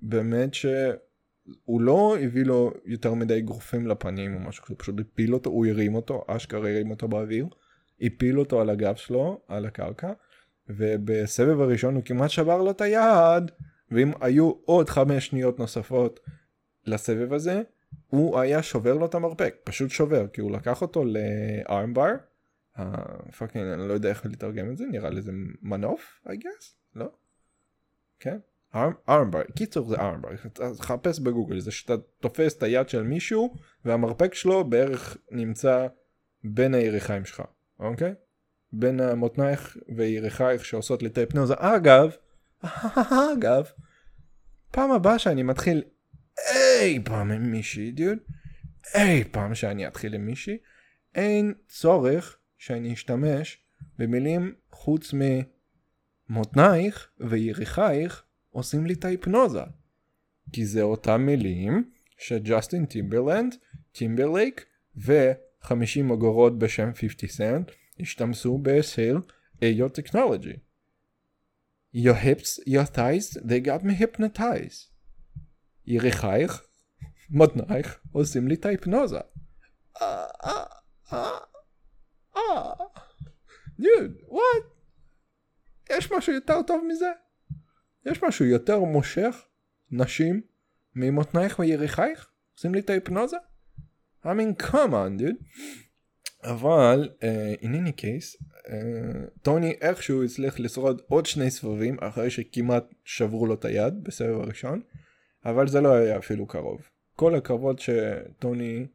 באמת 0.01 0.53
שהוא 0.53 1.81
לא 1.81 2.17
הביא 2.21 2.45
לו 2.45 2.71
יותר 2.85 3.13
מדי 3.13 3.37
אגרופים 3.37 3.87
לפנים 3.87 4.35
או 4.35 4.39
משהו 4.39 4.63
כזה 4.63 4.75
פשוט 4.75 4.99
הפיל 4.99 5.33
אותו 5.33 5.49
הוא 5.49 5.65
הרים 5.65 5.95
אותו 5.95 6.23
אשכרה 6.27 6.69
הרים 6.69 6.91
אותו 6.91 7.07
באוויר 7.07 7.47
הפיל 8.01 8.39
אותו 8.39 8.61
על 8.61 8.69
הגב 8.69 8.95
שלו 8.95 9.41
על 9.47 9.65
הקרקע 9.65 10.11
ובסבב 10.69 11.61
הראשון 11.61 11.95
הוא 11.95 12.03
כמעט 12.03 12.29
שבר 12.29 12.61
לו 12.61 12.71
את 12.71 12.81
היד 12.81 13.51
ואם 13.91 14.11
היו 14.21 14.51
עוד 14.65 14.89
חמש 14.89 15.27
שניות 15.27 15.59
נוספות 15.59 16.19
לסבב 16.85 17.33
הזה 17.33 17.61
הוא 18.07 18.39
היה 18.39 18.63
שובר 18.63 18.93
לו 18.93 19.05
את 19.05 19.15
המרפק 19.15 19.55
פשוט 19.63 19.89
שובר 19.89 20.27
כי 20.27 20.41
הוא 20.41 20.51
לקח 20.51 20.81
אותו 20.81 21.03
ל 21.05 21.20
armbar 21.20 22.11
fucking 23.37 23.65
אני 23.65 23.87
לא 23.87 23.93
יודע 23.93 24.09
איך 24.09 24.25
לתרגם 24.25 24.71
את 24.71 24.77
זה 24.77 24.85
נראה 24.91 25.09
לי 25.09 25.21
זה 25.21 25.31
מנוף 25.61 26.21
I 26.25 26.31
guess 26.31 26.75
לא? 26.95 27.20
כן? 28.21 28.37
armbar 29.09 29.43
קיצור 29.55 29.87
זה 29.87 29.95
armbar 29.95 30.29
חפש 30.79 31.19
בגוגל 31.19 31.59
זה 31.59 31.71
שאתה 31.71 31.93
תופס 32.19 32.57
את 32.57 32.63
היד 32.63 32.89
של 32.89 33.03
מישהו 33.03 33.55
והמרפק 33.85 34.33
שלו 34.33 34.63
בערך 34.63 35.17
נמצא 35.31 35.87
בין 36.43 36.73
הירכיים 36.73 37.25
שלך 37.25 37.43
אוקיי? 37.79 38.13
בין 38.73 38.99
המותנייך 38.99 39.77
וירכייך 39.95 40.65
שעושות 40.65 41.03
לי 41.03 41.09
את 41.09 41.17
ההפנוזה. 41.17 41.53
אגב, 41.57 42.11
אגב, 43.33 43.65
פעם 44.71 44.91
הבאה 44.91 45.19
שאני 45.19 45.43
מתחיל 45.43 45.83
אי 46.51 46.99
פעם 47.05 47.31
עם 47.31 47.51
מישהי, 47.51 47.91
דיוד, 47.91 48.17
אי 48.95 49.23
פעם 49.23 49.55
שאני 49.55 49.87
אתחיל 49.87 50.13
עם 50.13 50.25
מישהי, 50.25 50.57
אין 51.15 51.53
צורך 51.67 52.37
שאני 52.57 52.93
אשתמש 52.93 53.63
במילים 53.97 54.55
חוץ 54.71 55.13
מותנייך 56.29 57.07
ויריחייך 57.19 58.23
עושים 58.49 58.85
לי 58.85 58.93
את 58.93 59.05
ההיפנוזה. 59.05 59.63
כי 60.53 60.65
זה 60.65 60.81
אותם 60.81 61.21
מילים 61.21 61.91
שג'סטין 62.17 62.85
טימברלנד, 62.85 63.55
טימברלייק 63.91 64.65
ו-50 64.95 66.13
אגורות 66.13 66.59
בשם 66.59 66.91
50 66.93 67.29
סנט 67.29 67.71
השתמשו 67.99 68.57
בשיר 68.57 69.17
Ayo 69.55 69.89
Technology. 69.93 70.53
Your 71.95 72.15
hips, 72.15 72.59
your 72.67 72.85
thighs, 72.85 73.37
they 73.43 73.59
got 73.59 73.83
me 73.83 74.01
hypnotized. 74.01 74.91
יריחייך, 75.85 76.63
מותנייך, 77.29 77.99
עושים 78.11 78.47
לי 78.47 78.55
את 78.55 78.65
ההיפנוזה. 78.65 79.19
אה, 80.01 80.25
אה, 80.43 80.65
אה, 81.13 81.37
אה. 82.35 82.73
Dude, 83.79 84.29
what? 84.29 84.80
יש 85.97 86.11
משהו 86.11 86.33
יותר 86.33 86.61
טוב 86.61 86.83
מזה? 86.87 87.11
יש 88.05 88.23
משהו 88.23 88.45
יותר 88.45 88.79
מושך 88.79 89.45
נשים 89.91 90.41
ממותנייך 90.95 91.59
ויריחייך? 91.59 92.29
שים 92.55 92.73
לי 92.73 92.79
את 92.79 92.89
ההיפנוזה? 92.89 93.37
I 94.23 94.27
mean, 94.27 94.63
come 94.63 94.91
on, 94.91 95.21
dude. 95.21 95.43
אבל, 96.43 97.09
uh, 97.19 97.63
in 97.63 97.67
any 97.67 98.01
case, 98.01 98.43
uh, 98.65 98.71
טוני 99.41 99.73
איכשהו 99.81 100.23
הצליח 100.23 100.59
לשרוד 100.59 101.01
עוד 101.07 101.25
שני 101.25 101.51
סבבים 101.51 101.97
אחרי 101.99 102.29
שכמעט 102.29 102.83
שברו 103.05 103.45
לו 103.45 103.53
את 103.53 103.65
היד 103.65 104.03
בסבב 104.03 104.39
הראשון, 104.39 104.81
אבל 105.45 105.67
זה 105.67 105.81
לא 105.81 105.93
היה 105.93 106.17
אפילו 106.17 106.47
קרוב. 106.47 106.81
כל 107.15 107.35
הקרבות 107.35 107.79
שטוני 107.79 108.87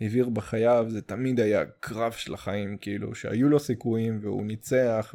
העביר 0.00 0.28
בחייו 0.28 0.86
זה 0.88 1.02
תמיד 1.02 1.40
היה 1.40 1.64
קרב 1.80 2.12
של 2.12 2.34
החיים, 2.34 2.78
כאילו 2.80 3.14
שהיו 3.14 3.48
לו 3.48 3.60
סיכויים 3.60 4.18
והוא 4.22 4.46
ניצח 4.46 5.14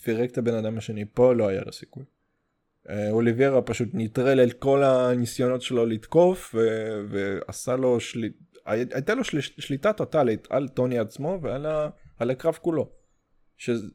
ופירק 0.00 0.30
את 0.30 0.38
הבן 0.38 0.54
אדם 0.54 0.78
השני, 0.78 1.04
פה 1.14 1.34
לא 1.34 1.48
היה 1.48 1.62
לו 1.66 1.72
סיכוי. 1.72 2.04
אה, 2.90 3.10
אוליביירה 3.10 3.62
פשוט 3.62 3.88
נטרל 3.92 4.40
את 4.40 4.52
כל 4.52 4.82
הניסיונות 4.82 5.62
שלו 5.62 5.86
לתקוף 5.86 6.54
ו- 6.54 7.00
ועשה 7.08 7.76
לו 7.76 8.00
שליט... 8.00 8.36
הייתה 8.64 9.14
לו 9.14 9.24
של... 9.24 9.40
שליטה 9.40 9.92
טוטאלית 9.92 10.46
על 10.50 10.68
טוני 10.68 10.98
עצמו 10.98 11.38
ועל 11.42 11.66
ה... 11.66 11.88
על 12.18 12.30
הקרב 12.30 12.58
כולו. 12.62 12.92
שזה 13.56 13.86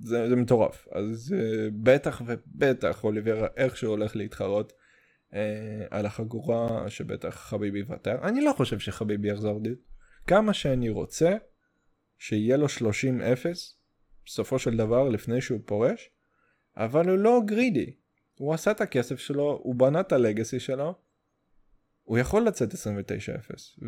זה 0.00 0.36
מטורף 0.36 0.88
אז 0.92 1.34
uh, 1.38 1.70
בטח 1.82 2.22
ובטח 2.26 3.04
אוליביירה 3.04 3.48
איכשהו 3.56 3.90
הולך 3.90 4.16
להתחרות 4.16 4.72
uh, 5.30 5.34
על 5.90 6.06
החגורה 6.06 6.90
שבטח 6.90 7.34
חביבי 7.34 7.78
יוותר 7.78 8.18
אני 8.22 8.40
לא 8.40 8.52
חושב 8.56 8.78
שחביבי 8.78 9.30
יחזור 9.30 9.60
דיד 9.60 9.76
כמה 10.26 10.52
שאני 10.52 10.88
רוצה 10.88 11.36
שיהיה 12.18 12.56
לו 12.56 12.68
30 12.68 13.20
0 13.20 13.75
בסופו 14.26 14.58
של 14.58 14.76
דבר 14.76 15.08
לפני 15.08 15.40
שהוא 15.40 15.60
פורש 15.64 16.10
אבל 16.76 17.08
הוא 17.08 17.18
לא 17.18 17.40
גרידי 17.46 17.92
הוא 18.38 18.54
עשה 18.54 18.70
את 18.70 18.80
הכסף 18.80 19.18
שלו, 19.18 19.60
הוא 19.62 19.74
בנה 19.74 20.00
את 20.00 20.12
הלגסי 20.12 20.60
שלו, 20.60 20.94
הוא 22.02 22.18
יכול 22.18 22.46
לצאת 22.46 22.72
29-0, 22.72 22.76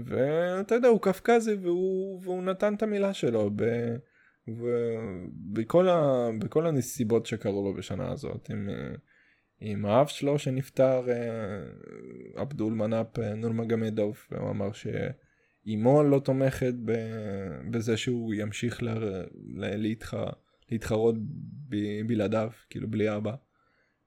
ואתה 0.05 0.75
יודע, 0.75 0.89
הוא 0.89 1.01
קפקזי 1.01 1.55
והוא, 1.55 2.21
והוא 2.23 2.43
נתן 2.43 2.75
את 2.75 2.83
המילה 2.83 3.15
שלו 3.15 3.51
ב, 3.57 3.65
ובכל 4.49 5.89
ה, 5.89 6.29
בכל 6.39 6.67
הנסיבות 6.67 7.27
שקרו 7.27 7.65
לו 7.65 7.75
בשנה 7.75 8.13
הזאת, 8.13 8.51
עם, 8.51 8.69
עם 9.61 9.87
האב 9.87 10.07
שלו 10.07 10.39
שנפטר, 10.39 11.07
עבדול 12.35 12.73
מנאפ 12.73 13.19
נורמגמדוב, 13.19 14.19
והוא 14.31 14.51
אמר 14.51 14.73
שאימו 15.65 16.03
לא 16.03 16.19
תומכת 16.25 16.75
בזה 17.71 17.97
שהוא 17.97 18.35
ימשיך 18.35 18.83
לה, 18.83 18.95
להתח, 19.55 20.15
להתחרות 20.71 21.15
בלעדיו, 22.07 22.51
כאילו 22.71 22.91
בלי 22.91 23.17
אבא. 23.17 23.35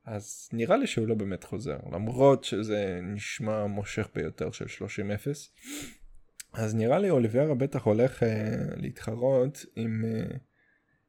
אז 0.06 0.50
נראה 0.54 0.78
לי 0.78 0.88
שהוא 0.88 1.08
לא 1.08 1.16
באמת 1.16 1.44
חוזר, 1.44 1.78
למרות 1.92 2.44
שזה 2.44 3.00
נשמע 3.04 3.66
מושך 3.66 4.10
ביותר 4.16 4.52
של 4.52 4.66
30-0. 4.66 4.88
אז 6.54 6.76
נראה 6.76 7.00
לי 7.00 7.10
אוליביירה 7.10 7.56
בטח 7.56 7.84
הולך 7.84 8.24
אה, 8.24 8.56
להתחרות 8.76 9.66
עם, 9.76 10.06
אה, 10.06 10.38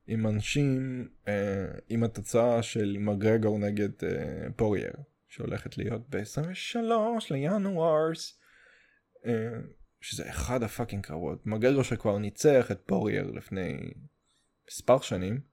עם 0.06 0.26
אנשים, 0.26 1.08
אה, 1.28 1.66
עם 1.88 2.04
התוצאה 2.04 2.62
של 2.62 2.96
מגרגור 3.00 3.58
נגד 3.58 4.04
אה, 4.04 4.46
פורייר, 4.56 4.92
שהולכת 5.28 5.78
להיות 5.78 6.10
ב-23 6.10 6.80
לינוארס, 7.30 8.40
אה, 9.26 9.58
שזה 10.02 10.30
אחד 10.30 10.62
ה 10.62 10.67
fucking 10.68 11.04
קרבות. 11.04 11.46
מגרגור 11.46 11.82
שכבר 11.82 12.18
ניצח 12.18 12.70
את 12.70 12.80
פורייר 12.86 13.30
לפני 13.30 13.92
מספר 14.68 15.00
שנים. 15.00 15.52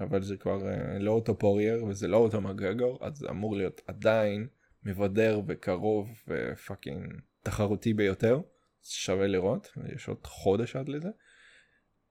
אבל 0.00 0.22
זה 0.22 0.36
כבר 0.36 0.58
uh, 0.60 0.98
לא 0.98 1.10
אותו 1.10 1.38
פורייר 1.38 1.84
וזה 1.84 2.08
לא 2.08 2.16
אותו 2.16 2.40
מגרגור, 2.40 2.98
אז 3.06 3.16
זה 3.16 3.30
אמור 3.30 3.56
להיות 3.56 3.80
עדיין 3.86 4.46
מבדר 4.84 5.40
וקרוב 5.46 6.08
ו 6.28 6.39
fucking 6.39 7.14
תחרותי 7.42 7.94
ביותר. 7.94 8.40
שווה 8.82 9.26
לראות, 9.26 9.72
יש 9.94 10.08
עוד 10.08 10.26
חודש 10.26 10.76
עד 10.76 10.88
לזה. 10.88 11.08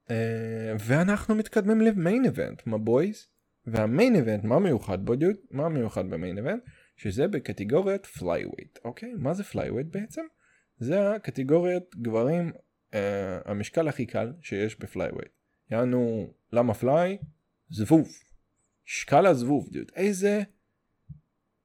Uh, 0.08 0.12
ואנחנו 0.78 1.34
מתקדמים 1.34 1.80
ל 1.80 1.89
main 1.89 2.24
event, 2.24 2.66
my 2.66 2.78
boys? 2.78 3.26
וה 3.66 3.83
main 3.83 4.16
event, 4.16 4.44
מה 4.44 4.58
מיוחד 4.58 5.04
בו 5.04 5.16
דיוד? 5.16 5.36
מה 5.50 5.68
מיוחד 5.68 6.10
ב 6.10 6.16
main 6.16 6.38
event? 6.38 6.62
שזה 6.96 7.28
בקטגוריית 7.28 8.06
flyweight, 8.06 8.78
אוקיי? 8.84 9.12
מה 9.18 9.34
זה 9.34 9.44
flyweight 9.44 9.86
בעצם? 9.90 10.22
זה 10.80 11.10
הקטגוריית 11.14 11.96
גברים, 11.96 12.52
uh, 12.52 12.96
המשקל 13.44 13.88
הכי 13.88 14.06
קל 14.06 14.32
שיש 14.42 14.78
ב 14.78 14.83
flyweight. 14.83 15.32
יענו, 15.70 16.32
למה 16.52 16.74
fly? 16.74 17.18
זבוב. 17.70 18.08
שקל 18.84 19.26
הזבוב, 19.26 19.68
דיוד. 19.72 19.90
איזה 19.96 20.42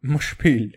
משפיל. 0.03 0.75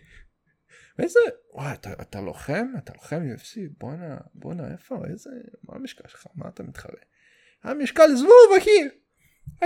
ואיזה, 0.99 1.21
וואי, 1.55 1.73
אתה, 1.73 1.93
אתה 1.93 2.21
לוחם? 2.21 2.67
אתה 2.79 2.93
לוחם 2.95 3.23
UFC? 3.35 3.59
בואנה, 3.79 4.17
בואנה, 4.35 4.73
איפה? 4.73 5.03
איזה, 5.11 5.31
מה 5.63 5.77
המשקל 5.77 6.09
שלך? 6.09 6.27
מה 6.35 6.49
אתה 6.49 6.63
מתחרה? 6.63 7.01
המשקל 7.63 8.15
זבוב, 8.17 8.59
אחי! 8.59 8.89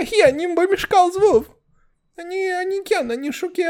אחי, 0.03 0.15
אני 0.29 0.43
במשקל 0.57 0.97
זבוב. 1.13 1.55
אני, 2.19 2.61
אני 2.65 2.75
כן, 2.85 3.11
אני 3.11 3.31
שוקל 3.31 3.63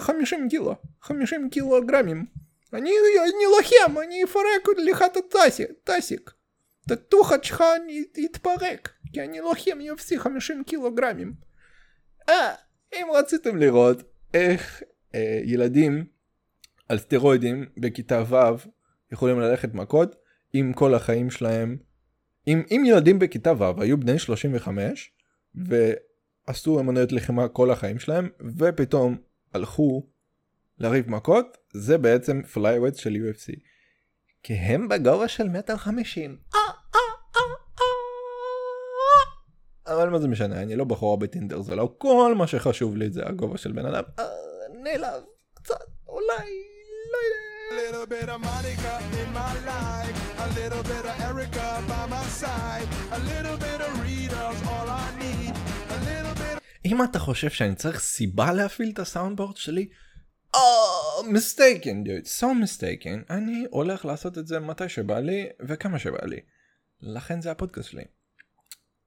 50 0.00 0.48
קילו, 0.48 0.74
50 1.00 1.50
קילוגרמים. 1.50 2.26
אני, 2.74 2.90
אני 3.22 3.44
לוחם, 3.44 3.98
אני 3.98 4.24
אפרק 4.24 4.78
לך 4.78 5.04
את 5.12 5.16
הטסיק. 5.16 6.30
התוכת 6.90 7.44
שלך 7.44 7.64
יתפרק. 8.16 8.92
כי 9.12 9.22
אני 9.22 9.40
לוחם 9.40 9.78
UFC 9.80 10.18
50 10.18 10.64
קילוגרמים. 10.64 11.34
אה, 12.28 12.54
אם 12.92 13.06
רציתם 13.14 13.56
לראות 13.56 14.02
איך 14.34 14.82
אה, 15.14 15.40
ילדים 15.44 16.04
על 16.88 16.98
סטרואידים 16.98 17.66
בכיתה 17.76 18.22
ו' 18.28 18.68
יכולים 19.12 19.40
ללכת 19.40 19.74
מכות 19.74 20.16
אם 20.54 20.72
כל 20.74 20.94
החיים 20.94 21.30
שלהם, 21.30 21.76
אם, 22.46 22.62
אם 22.70 22.82
ילדים 22.86 23.18
בכיתה 23.18 23.52
ו' 23.58 23.82
היו 23.82 24.00
בני 24.00 24.18
35 24.18 25.12
ועשו 25.54 26.80
אמנויות 26.80 27.12
לחימה 27.12 27.48
כל 27.48 27.70
החיים 27.70 27.98
שלהם 27.98 28.28
ופתאום 28.58 29.16
הלכו 29.54 30.06
לריב 30.82 31.10
מכות 31.10 31.58
זה 31.72 31.98
בעצם 31.98 32.42
flyweight 32.42 32.96
של 32.96 33.10
UFC. 33.10 33.52
כי 34.42 34.54
הם 34.54 34.88
בגובה 34.88 35.28
של 35.28 35.48
מטר 35.48 35.76
חמישים. 35.76 36.36
אה! 36.54 36.60
אבל 39.86 40.08
מה 40.08 40.18
זה 40.18 40.28
משנה, 40.28 40.62
אני 40.62 40.76
לא 40.76 40.84
בחורה 40.84 41.16
בטינדר, 41.16 41.62
זה 41.62 41.76
לא 41.76 41.94
כל 41.98 42.34
מה 42.38 42.46
שחשוב 42.46 42.96
לי 42.96 43.10
זה 43.10 43.26
הגובה 43.26 43.58
של 43.58 43.72
בן 43.72 43.86
אדם. 43.86 44.02
אה, 44.18 44.24
נעלב, 44.82 45.22
קצת, 45.54 45.74
אולי, 46.08 46.50
לא 47.12 47.18
יודע. 47.18 47.42
אם 56.84 57.02
אתה 57.02 57.18
חושב 57.18 57.50
שאני 57.50 57.74
צריך 57.74 58.00
סיבה 58.00 58.52
להפעיל 58.52 58.90
את 58.94 58.98
ה 58.98 59.03
soundboard 59.03 59.56
שלי, 59.56 59.88
mistaken, 61.24 62.04
dude, 62.04 62.24
so 62.24 62.54
mistaken, 62.54 63.22
אני 63.30 63.64
הולך 63.70 64.04
לעשות 64.04 64.38
את 64.38 64.46
זה 64.46 64.60
מתי 64.60 64.88
שבא 64.88 65.18
לי 65.18 65.48
וכמה 65.60 65.98
שבא 65.98 66.26
לי. 66.26 66.40
לכן 67.00 67.40
זה 67.40 67.50
הפודקאסט 67.50 67.90
שלי. 67.90 68.04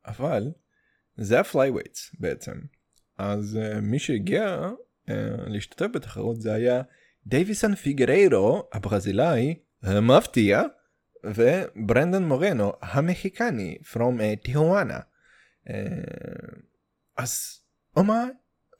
אבל 0.05 0.51
זה 1.17 1.39
ה 1.39 1.46
flyweights 1.46 2.11
בעצם. 2.19 2.53
אז 3.17 3.59
uh, 3.61 3.81
מי 3.81 3.99
שהגיע 3.99 4.69
uh, 5.07 5.11
להשתתף 5.47 5.85
בתחרות 5.93 6.41
זה 6.41 6.53
היה 6.53 6.81
דייוויסון 7.27 7.75
פיגריירו 7.75 8.69
הברזילאי 8.73 9.55
המפתיע 9.83 10.61
וברנדון 11.25 12.27
מורנו 12.27 12.73
המקסיקני 12.81 13.77
from 13.93 14.43
טיהואנה. 14.43 14.99
Uh, 15.67 15.71
אז 17.17 17.59
oh 17.97 18.11
my 18.11 18.25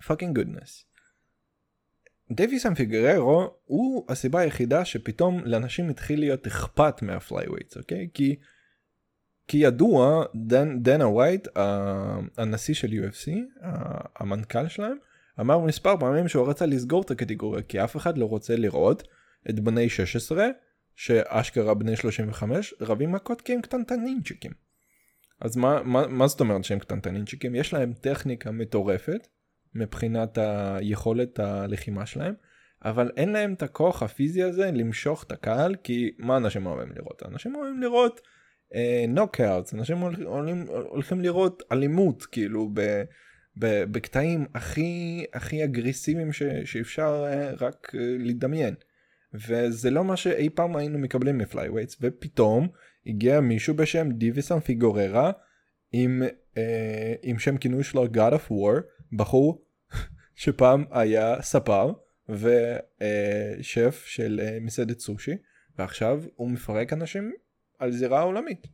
fucking 0.08 0.36
goodness. 0.36 0.86
דייוויסון 2.32 2.76
פיגררו 2.76 3.54
הוא 3.66 4.06
הסיבה 4.10 4.40
היחידה 4.40 4.86
שפתאום 4.86 5.42
לאנשים 5.46 5.90
התחיל 5.90 6.20
להיות 6.20 6.48
אכפת 6.48 7.02
מה 7.02 7.14
flyweights 7.14 7.78
אוקיי 7.78 8.08
כי 8.14 8.36
כי 9.48 9.58
ידוע 9.58 10.24
דן, 10.36 10.84
דנה 10.84 11.08
ווייט 11.08 11.48
הנשיא 12.38 12.74
של 12.74 12.88
UFC 12.88 13.32
המנכ"ל 14.16 14.68
שלהם 14.68 14.98
אמר 15.40 15.60
מספר 15.60 15.98
פעמים 16.00 16.28
שהוא 16.28 16.50
רצה 16.50 16.66
לסגור 16.66 17.02
את 17.02 17.12
הקטגוריה 17.12 17.62
כי 17.62 17.84
אף 17.84 17.98
אחד 17.98 18.18
לא 18.18 18.26
רוצה 18.26 18.56
לראות 18.56 19.04
את 19.50 19.60
בני 19.60 19.90
16 19.90 20.48
שאשכרה 20.96 21.74
בני 21.74 21.96
35 21.96 22.74
רבים 22.82 23.12
מכות 23.12 23.42
כי 23.42 23.54
הם 23.54 23.62
קטנטנינצ'יקים. 23.62 24.52
אז 25.42 25.58
מה, 25.58 25.84
מה, 25.84 26.08
מה 26.08 26.28
זאת 26.28 26.40
אומרת 26.40 26.64
שהם 26.64 26.80
קטנטנינצ'יקים? 26.80 27.56
יש 27.56 27.74
להם 27.74 27.94
טכניקה 27.94 28.52
מטורפת 28.52 29.28
מבחינת 29.76 30.38
היכולת 30.38 31.40
הלחימה 31.40 32.06
שלהם 32.06 32.34
אבל 32.86 33.12
אין 33.18 33.32
להם 33.32 33.54
את 33.54 33.64
הכוח 33.64 34.04
הפיזי 34.04 34.44
הזה 34.44 34.72
למשוך 34.72 35.24
את 35.24 35.32
הקהל 35.32 35.76
כי 35.84 36.12
מה 36.20 36.38
אנשים 36.38 36.66
אוהבים 36.66 36.94
לראות? 36.96 37.24
אנשים 37.24 37.56
אוהבים 37.56 37.82
לראות 37.82 38.22
knockouts 39.08 39.74
אנשים 39.74 39.98
הולכים, 39.98 40.66
הולכים 40.68 41.22
לראות 41.22 41.64
אלימות 41.72 42.24
כאילו 42.24 42.70
ב, 42.74 43.04
ב, 43.60 43.84
בקטעים 43.92 44.46
הכי 44.56 45.26
הכי 45.34 45.64
אגרסיביים 45.64 46.34
ש, 46.34 46.44
שאפשר 46.44 47.26
uh, 47.26 47.64
רק 47.64 47.92
uh, 47.96 47.98
לדמיין. 48.20 48.76
וזה 49.34 49.92
לא 49.92 50.04
מה 50.04 50.18
שאי 50.18 50.50
פעם 50.50 50.76
היינו 50.76 51.00
מקבלים 51.00 51.38
מ 51.38 51.43
flyweights 51.43 51.98
ופתאום 52.02 52.68
הגיע 53.08 53.40
מישהו 53.40 53.74
בשם 53.76 54.12
דיוויסון 54.12 54.60
פיגוררה 54.60 55.32
עם, 55.92 56.24
uh, 56.54 56.60
עם 57.22 57.40
שם 57.40 57.58
כינוי 57.58 57.84
שלו 57.84 58.06
God 58.06 58.34
of 58.34 58.52
War 58.52 58.82
בחור 59.18 59.65
שפעם 60.36 60.86
היה 60.92 61.42
ספר 61.42 61.92
ושף 62.30 64.04
של 64.06 64.58
מסעדת 64.62 65.00
סושי 65.00 65.38
ועכשיו 65.78 66.24
הוא 66.36 66.50
מפרק 66.50 66.94
אנשים 66.94 67.34
על 67.80 67.92
זירה 67.92 68.22
עולמית. 68.22 68.68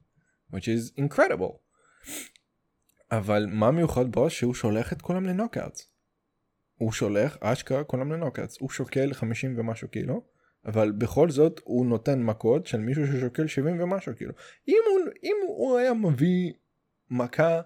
which 0.52 0.68
is 0.68 1.00
incredible. 1.00 1.58
אבל 3.12 3.46
מה 3.50 3.72
מיוחד 3.72 4.12
בו 4.12 4.30
שהוא 4.30 4.54
שולח 4.54 4.94
את 4.94 5.02
כולם 5.02 5.26
לנוקאוטס. 5.26 5.92
הוא 6.76 6.92
שולח 6.92 7.38
אשכרה 7.42 7.84
כולם 7.84 8.12
לנוקאוטס. 8.12 8.58
הוא 8.60 8.70
שוקל 8.70 9.14
50 9.14 9.60
ומשהו 9.60 9.88
קילו 9.88 10.32
אבל 10.66 10.92
בכל 10.92 11.30
זאת 11.30 11.62
הוא 11.64 11.86
נותן 11.86 12.24
מכות 12.24 12.68
של 12.68 12.78
מישהו 12.78 13.08
ששוקל 13.08 13.48
70 13.48 13.82
ומשהו 13.82 14.16
קילו. 14.16 14.34
אם 14.68 14.82
הוא, 14.90 15.12
אם 15.24 15.36
הוא 15.48 15.78
היה 15.78 15.94
מביא 15.94 16.54
מכה 17.10 17.62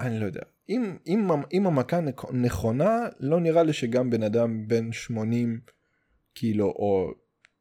אני 0.00 0.20
לא 0.20 0.26
יודע 0.26 0.42
אם, 0.68 0.96
אם, 1.06 1.28
אם 1.52 1.66
המכה 1.66 2.00
נכונה 2.32 3.06
לא 3.20 3.40
נראה 3.40 3.62
לי 3.62 3.72
שגם 3.72 4.10
בן 4.10 4.22
אדם 4.22 4.68
בן 4.68 4.92
80 4.92 5.60
קילו 6.34 6.66
או 6.66 7.14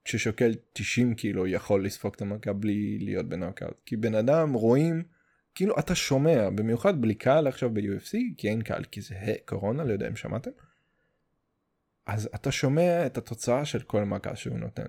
ששוקל 0.05 0.51
90 0.73 1.15
קילו 1.15 1.47
יכול 1.47 1.85
לספוג 1.85 2.13
את 2.15 2.21
המכה 2.21 2.53
בלי 2.53 2.97
להיות 2.99 3.29
בנוקאוט 3.29 3.81
כי 3.85 3.97
בן 3.97 4.15
אדם 4.15 4.53
רואים 4.53 5.03
כאילו 5.55 5.79
אתה 5.79 5.95
שומע 5.95 6.49
במיוחד 6.49 7.01
בלי 7.01 7.15
קהל 7.15 7.47
עכשיו 7.47 7.73
ב-UFC 7.73 8.17
כי 8.37 8.49
אין 8.49 8.61
קהל 8.61 8.83
כי 8.83 9.01
זה 9.01 9.15
קורונה 9.45 9.83
לא 9.83 9.93
יודע 9.93 10.07
אם 10.07 10.15
שמעתם. 10.15 10.51
אז 12.05 12.29
אתה 12.35 12.51
שומע 12.51 13.05
את 13.05 13.17
התוצאה 13.17 13.65
של 13.65 13.79
כל 13.79 14.03
מכה 14.03 14.35
שהוא 14.35 14.57
נותן. 14.57 14.85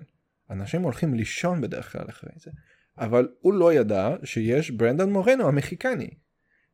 אנשים 0.49 0.81
הולכים 0.81 1.13
לישון 1.13 1.61
בדרך 1.61 1.91
כלל 1.91 2.05
אחרי 2.09 2.31
זה. 2.35 2.51
אבל 2.97 3.29
הוא 3.39 3.53
לא 3.53 3.73
ידע 3.73 4.15
שיש 4.23 4.71
ברנדון 4.71 5.13
מורנו 5.13 5.47
המחיקני. 5.47 6.09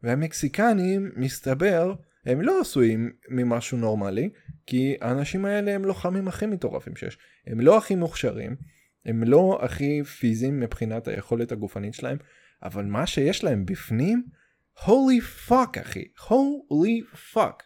והמקסיקנים 0.06 1.12
מסתבר 1.16 1.94
הם 2.26 2.42
לא 2.42 2.62
עשויים 2.62 3.12
ממשהו 3.30 3.78
נורמלי 3.78 4.30
כי 4.66 4.96
האנשים 5.02 5.46
האלה 5.46 5.76
הם 5.76 5.86
לוחמים 5.86 6.28
הכי 6.28 6.46
מטורפים 6.46 6.96
שיש. 6.96 7.18
הם 7.48 7.60
לא 7.60 7.78
הכי 7.78 7.96
מוכשרים, 7.96 8.56
הם 9.06 9.24
לא 9.24 9.60
הכי 9.62 10.04
פיזיים 10.04 10.60
מבחינת 10.60 11.08
היכולת 11.08 11.52
הגופנית 11.52 11.94
שלהם, 11.94 12.18
אבל 12.64 12.86
מה 12.86 13.08
שיש 13.08 13.44
להם 13.44 13.66
בפנים, 13.66 14.26
holy 14.78 15.50
fuck 15.50 15.82
אחי, 15.82 16.06
holy 16.20 17.16
fuck. 17.34 17.64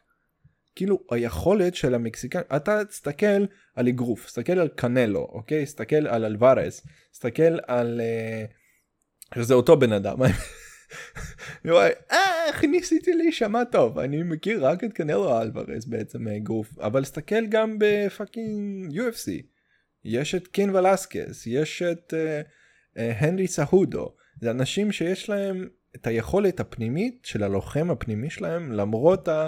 כאילו 0.76 1.00
היכולת 1.12 1.76
של 1.76 1.96
המקסיקן, 1.96 2.42
אתה 2.56 2.86
תסתכל 2.86 3.46
על 3.76 3.88
אגרוף, 3.88 4.26
תסתכל 4.26 4.60
על 4.60 4.68
קנלו, 4.68 5.28
אוקיי? 5.32 5.66
תסתכל 5.66 6.08
על 6.08 6.26
אלוורס, 6.26 6.88
תסתכל 7.12 7.58
על... 7.68 8.02
Uh, 9.32 9.36
שזה 9.36 9.54
אותו 9.54 9.80
בן 9.80 9.94
אדם. 9.94 10.18
איך 12.50 12.64
ניסיתי 12.64 13.14
להישמע 13.14 13.64
טוב? 13.64 14.00
אני 14.00 14.24
מכיר 14.24 14.66
רק 14.66 14.84
את 14.84 14.94
קנלו 14.94 15.42
אלוורס 15.42 15.86
בעצם 15.86 16.28
אגרוף 16.28 16.80
אבל 16.80 17.04
תסתכל 17.04 17.46
גם 17.46 17.78
ב 17.80 17.95
fucking 17.95 19.00
UFC 19.00 19.32
יש 20.04 20.36
את 20.36 20.48
קין 20.48 20.76
ולסקס 20.76 21.48
יש 21.48 21.82
את 21.82 22.14
uh, 22.14 22.48
uh, 22.98 23.02
הנרי 23.02 23.48
סהודו. 23.48 24.16
זה 24.42 24.52
אנשים 24.52 24.92
שיש 24.92 25.30
להם 25.30 25.68
את 25.96 26.08
היכולת 26.08 26.60
הפנימית 26.60 27.20
של 27.26 27.44
הלוחם 27.44 27.92
הפנימי 27.92 28.30
שלהם 28.30 28.72
למרות 28.72 29.28
ה... 29.28 29.48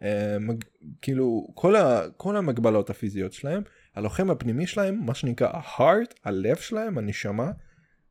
Uh, 0.00 0.04
מג... 0.40 0.64
כאילו 1.02 1.48
כל, 1.54 1.76
ה... 1.76 2.00
כל 2.16 2.36
המגבלות 2.36 2.90
הפיזיות 2.90 3.32
שלהם 3.32 3.62
הלוחם 3.94 4.30
הפנימי 4.30 4.66
שלהם 4.66 5.00
מה 5.04 5.14
שנקרא 5.14 5.48
ה-heart 5.48 6.14
הלב 6.24 6.56
שלהם 6.56 6.98
הנשמה 6.98 7.50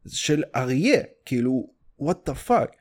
של 0.07 0.43
אריה. 0.55 1.03
כאילו 1.25 1.76
what 2.01 2.29
the 2.29 2.49
fuck. 2.49 2.75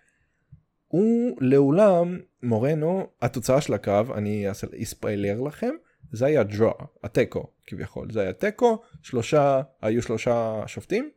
הוא 0.86 1.38
לעולם 1.40 2.20
מורנו 2.42 3.06
התוצאה 3.22 3.60
של 3.60 3.74
הקרב 3.74 4.10
אני 4.10 4.46
אספיילר 4.82 5.40
לכם 5.40 5.74
זה 6.12 6.26
היה 6.26 6.42
דרו 6.42 6.72
התיקו 7.04 7.52
כביכול 7.66 8.12
זה 8.12 8.20
היה 8.20 8.32
תיקו 8.32 8.82
שלושה 9.02 9.62
היו 9.82 10.02
שלושה 10.02 10.62
שופטים 10.66 11.10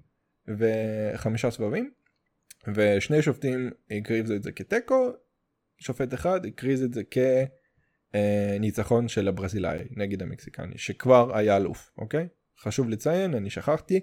וחמישה 0.47 1.51
סבבים 1.51 1.91
ושני 2.75 3.21
שופטים 3.21 3.69
הקריבו 3.91 4.33
את 4.33 4.43
זה 4.43 4.51
כתיקו 4.51 5.11
שופט 5.77 6.13
אחד 6.13 6.45
הקריז 6.45 6.83
את 6.83 6.93
זה 6.93 7.01
כניצחון 8.13 9.07
של 9.07 9.27
הברזילאי 9.27 9.79
נגד 9.91 10.21
המקסיקני 10.21 10.77
שכבר 10.77 11.37
היה 11.37 11.57
אלוף 11.57 11.91
אוקיי 11.97 12.27
חשוב 12.59 12.89
לציין 12.89 13.35
אני 13.35 13.49
שכחתי 13.49 13.99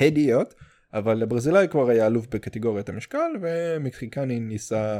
הדיוט 0.00 0.54
אבל 0.94 1.22
הברזילאי 1.22 1.68
כבר 1.68 1.88
היה 1.88 2.06
אלוף 2.06 2.26
בקטגוריית 2.26 2.88
המשקל 2.88 3.32
ומקסיקני 3.40 4.40
ניסה 4.40 4.98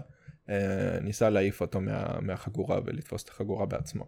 אה, 0.49 0.99
ניסה 1.01 1.31
להעיף 1.31 1.61
אותו 1.61 1.81
מה, 1.81 2.21
מהחגורה 2.21 2.81
ולתפוס 2.85 3.25
את 3.25 3.29
החגורה 3.29 3.67
בעצמו. 3.67 4.05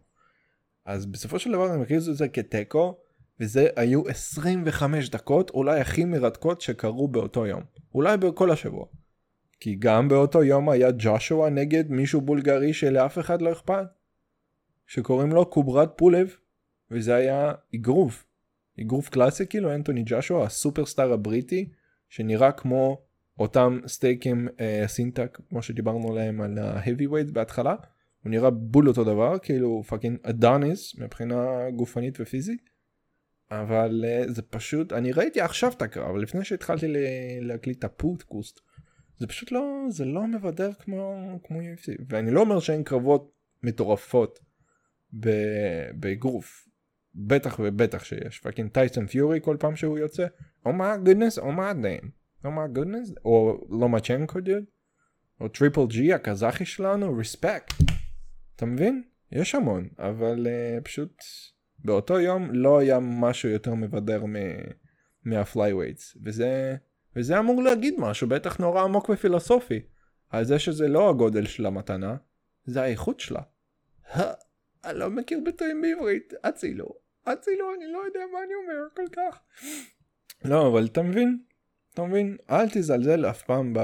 אז 0.85 1.07
בסופו 1.07 1.39
של 1.39 1.53
דבר 1.53 1.73
הם 1.73 1.83
הכריזו 1.83 2.13
את 2.13 2.17
זה 2.17 2.29
כתיקו 2.29 2.99
וזה 3.41 3.69
היו 3.77 4.09
25 4.09 5.11
דקות 5.11 5.51
אולי 5.51 5.81
הכי 5.81 6.05
מרתקות 6.05 6.61
שקרו 6.61 7.09
באותו 7.09 7.47
יום 7.47 7.63
אולי 7.95 8.17
בכל 8.17 8.51
השבוע. 8.51 8.87
כי 9.61 9.77
גם 9.79 10.09
באותו 10.09 10.45
יום 10.45 10.69
היה 10.69 10.89
ג'ושוע 10.99 11.51
נגד 11.51 11.91
מישהו 11.91 12.21
בולגרי 12.21 12.73
שלאף 12.73 13.19
אחד 13.19 13.43
לא 13.43 13.53
אכפת 13.53 13.87
שקוראים 14.87 15.33
לו 15.33 15.51
קוברט 15.51 15.91
פולב 15.97 16.37
וזה 16.91 17.15
היה 17.15 17.53
אגרוף 17.75 18.26
אגרוף 18.81 19.09
קלאסי 19.09 19.47
כאילו 19.47 19.75
אנטוני 19.75 20.03
ג'ושוע 20.07 20.45
הסופרסטאר 20.45 21.13
הבריטי 21.13 21.69
שנראה 22.09 22.53
כמו 22.53 23.03
אותם 23.39 23.81
סטייקים 23.87 24.49
אה, 24.61 24.85
סינטה 24.87 25.39
כמו 25.49 25.63
שדיברנו 25.63 26.13
עליהם 26.13 26.41
על 26.41 26.59
ה-heavyweight 26.59 27.33
בהתחלה. 27.33 27.75
הוא 28.23 28.31
נראה 28.31 28.51
בול 28.51 28.89
אותו 28.89 29.05
דבר 29.05 29.39
כאילו 29.39 29.83
fucking 29.83 30.19
אדוניס 30.23 30.99
מבחינה 30.99 31.71
גופנית 31.71 32.21
ופיזית. 32.21 32.77
אבל 33.51 34.05
uh, 34.05 34.31
זה 34.31 34.43
פשוט 34.43 34.93
אני 34.93 35.13
ראיתי 35.13 35.41
עכשיו 35.41 35.73
את 35.77 35.83
הקרב 35.83 36.17
לפני 36.17 36.45
שהתחלתי 36.45 36.87
להקליט 37.41 37.79
את 37.79 37.85
הפודקוסט 37.85 38.61
זה 39.19 39.27
פשוט 39.27 39.53
לא 39.53 39.85
זה 39.89 40.05
לא 40.05 40.27
מבדר 40.27 40.73
כמו 40.73 41.39
כמו 41.45 41.61
UFC 41.61 42.03
ואני 42.09 42.31
לא 42.31 42.41
אומר 42.41 42.61
שאין 42.61 42.85
קרבות 42.85 43.33
מטורפות 43.63 44.39
באגרוף 45.95 46.66
בטח 47.17 47.61
ובטח 47.63 48.05
שיש. 48.05 48.39
fucking 48.39 48.71
טייסון 48.71 49.07
פיורי 49.07 49.41
כל 49.43 49.57
פעם 49.61 49.77
שהוא 49.77 49.99
יוצא 49.99 50.27
oh 50.67 50.82
my 50.82 50.97
goodness 50.97 51.39
oh 51.39 51.56
my 51.56 51.73
damn 51.75 52.11
oh 52.45 52.56
my 52.56 52.67
goodness 52.67 53.13
או 53.25 53.67
לומצ'נקו 53.71 54.41
דוד 54.41 54.65
או 55.41 55.49
Triple 55.49 55.87
G 55.87 56.13
הקזחי 56.13 56.65
שלנו 56.65 57.17
respect 57.17 57.75
אתה 58.57 58.67
מבין? 58.67 59.03
יש 59.33 59.55
המון 59.55 59.89
אבל 59.99 60.47
uh, 60.47 60.85
פשוט 60.85 61.23
באותו 61.79 62.21
יום 62.21 62.51
לא 62.53 62.79
היה 62.79 62.99
משהו 63.01 63.49
יותר 63.49 63.75
מבדר 63.75 64.25
מה 65.25 65.40
flyweights 65.40 66.17
וזה 66.25 66.77
וזה 67.17 67.39
אמור 67.39 67.63
להגיד 67.63 67.95
משהו 67.99 68.29
בטח 68.29 68.59
נורא 68.59 68.83
עמוק 68.83 69.09
ופילוסופי 69.09 69.81
על 70.31 70.45
זה 70.45 70.59
שזה 70.59 70.89
לא 70.89 71.11
הגודל 71.11 71.47
של 71.47 71.67
המתנה 71.67 72.17
זה 72.65 72.83
האיכות 72.83 73.21
שלה. 73.21 73.43
אני 74.85 74.99
לא 74.99 75.11
מכיר 75.11 75.41
ביטויים 75.45 75.83
בעברית 75.83 76.35
הצילו 76.43 77.06
הצילו 77.33 77.75
אני 77.75 77.93
לא 77.93 77.99
יודע 78.07 78.21
מה 78.33 78.39
אני 78.45 78.55
אומר 78.55 78.89
כל 78.97 79.07
כך. 79.17 79.41
לא 80.45 80.69
אבל 80.69 80.87
אתה 80.87 81.03
מבין 81.03 81.39
אתה 81.95 82.03
מבין 82.03 82.37
אל 82.51 82.69
תזלזל 82.69 83.31
אף 83.31 83.43
פעם 83.43 83.75
ב... 83.75 83.81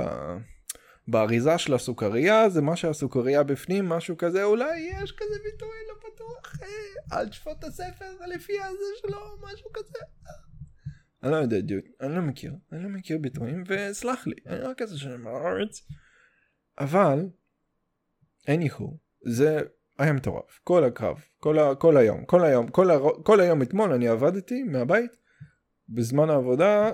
באריזה 1.09 1.59
של 1.59 1.75
הסוכריה 1.75 2.49
זה 2.49 2.63
מה 2.63 2.77
שהסוכריה 2.77 3.43
בפנים 3.43 3.89
משהו 3.89 4.17
כזה 4.19 4.45
אולי 4.45 4.79
יש 4.79 5.13
כזה 5.13 5.35
ביטוי 5.45 5.77
לא 5.89 5.95
בטוח 6.09 6.63
אה, 6.63 7.19
אל 7.19 7.29
תשפוט 7.29 7.59
את 7.59 7.65
הספר 7.65 8.27
לפי 8.27 8.63
הזה 8.63 8.85
שלו 9.01 9.19
משהו 9.43 9.71
כזה. 9.73 9.99
אני 11.23 11.33
לא 11.33 11.37
יודע 11.37 11.61
דיוק 11.61 11.85
אני 12.01 12.15
לא 12.15 12.21
מכיר 12.21 12.53
אני 12.73 12.83
לא 12.83 12.89
מכיר 12.89 13.19
ביטויים 13.19 13.65
וסלח 13.67 14.27
לי 14.27 14.35
אני 14.47 14.59
רק 14.59 14.79
כזה 14.79 14.99
שם 14.99 15.25
בארץ 15.25 15.87
אבל 16.79 17.19
איניחו 18.49 18.99
זה 19.27 19.61
היה 19.99 20.13
מטורף. 20.13 20.61
כל 20.65 20.85
הקרב 20.85 21.25
כל, 21.39 21.59
ה, 21.59 21.75
כל 21.75 21.97
היום 21.97 22.25
כל 22.25 22.45
היום 22.45 22.69
כל, 22.69 22.91
ה, 22.91 22.99
כל 23.23 23.41
היום 23.41 23.63
אתמול 23.63 23.93
אני 23.93 24.09
עבדתי 24.09 24.63
מהבית 24.63 25.11
בזמן 25.89 26.31
העבודה 26.31 26.91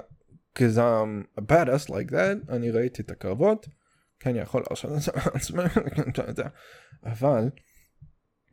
because 0.55 0.77
I'm 0.77 1.41
a 1.41 1.43
badass 1.53 1.91
like 1.91 2.11
that 2.11 2.53
אני 2.53 2.71
ראיתי 2.71 3.03
את 3.03 3.11
הקרבות 3.11 3.69
כן 4.21 4.37
יכול 4.37 4.63
להרשות 4.69 4.93
את 4.93 5.01
זה 5.01 5.13
לעצמי 5.35 5.63
אבל 7.05 7.49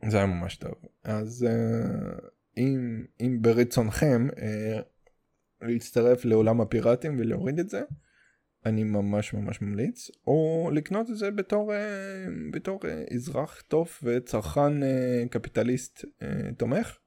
זה 0.08 0.16
היה 0.16 0.26
ממש 0.26 0.56
טוב. 0.56 0.74
אז 1.04 1.46
uh, 1.48 2.26
אם, 2.56 3.04
אם 3.20 3.38
ברצונכם 3.40 4.28
uh, 4.30 4.82
להצטרף 5.62 6.24
לעולם 6.24 6.60
הפיראטים 6.60 7.16
ולהוריד 7.18 7.58
את 7.58 7.68
זה 7.68 7.82
אני 8.66 8.84
ממש 8.84 9.34
ממש 9.34 9.62
ממליץ, 9.62 10.10
או 10.26 10.70
לקנות 10.74 11.10
את 11.10 11.16
זה 11.16 11.30
בתור, 11.30 11.74
אה, 11.74 12.26
בתור 12.52 12.80
אה, 12.84 13.04
אזרח 13.14 13.62
טוב 13.68 13.90
וצרכן 14.02 14.82
אה, 14.82 15.22
קפיטליסט 15.30 16.04
תומך 16.56 16.98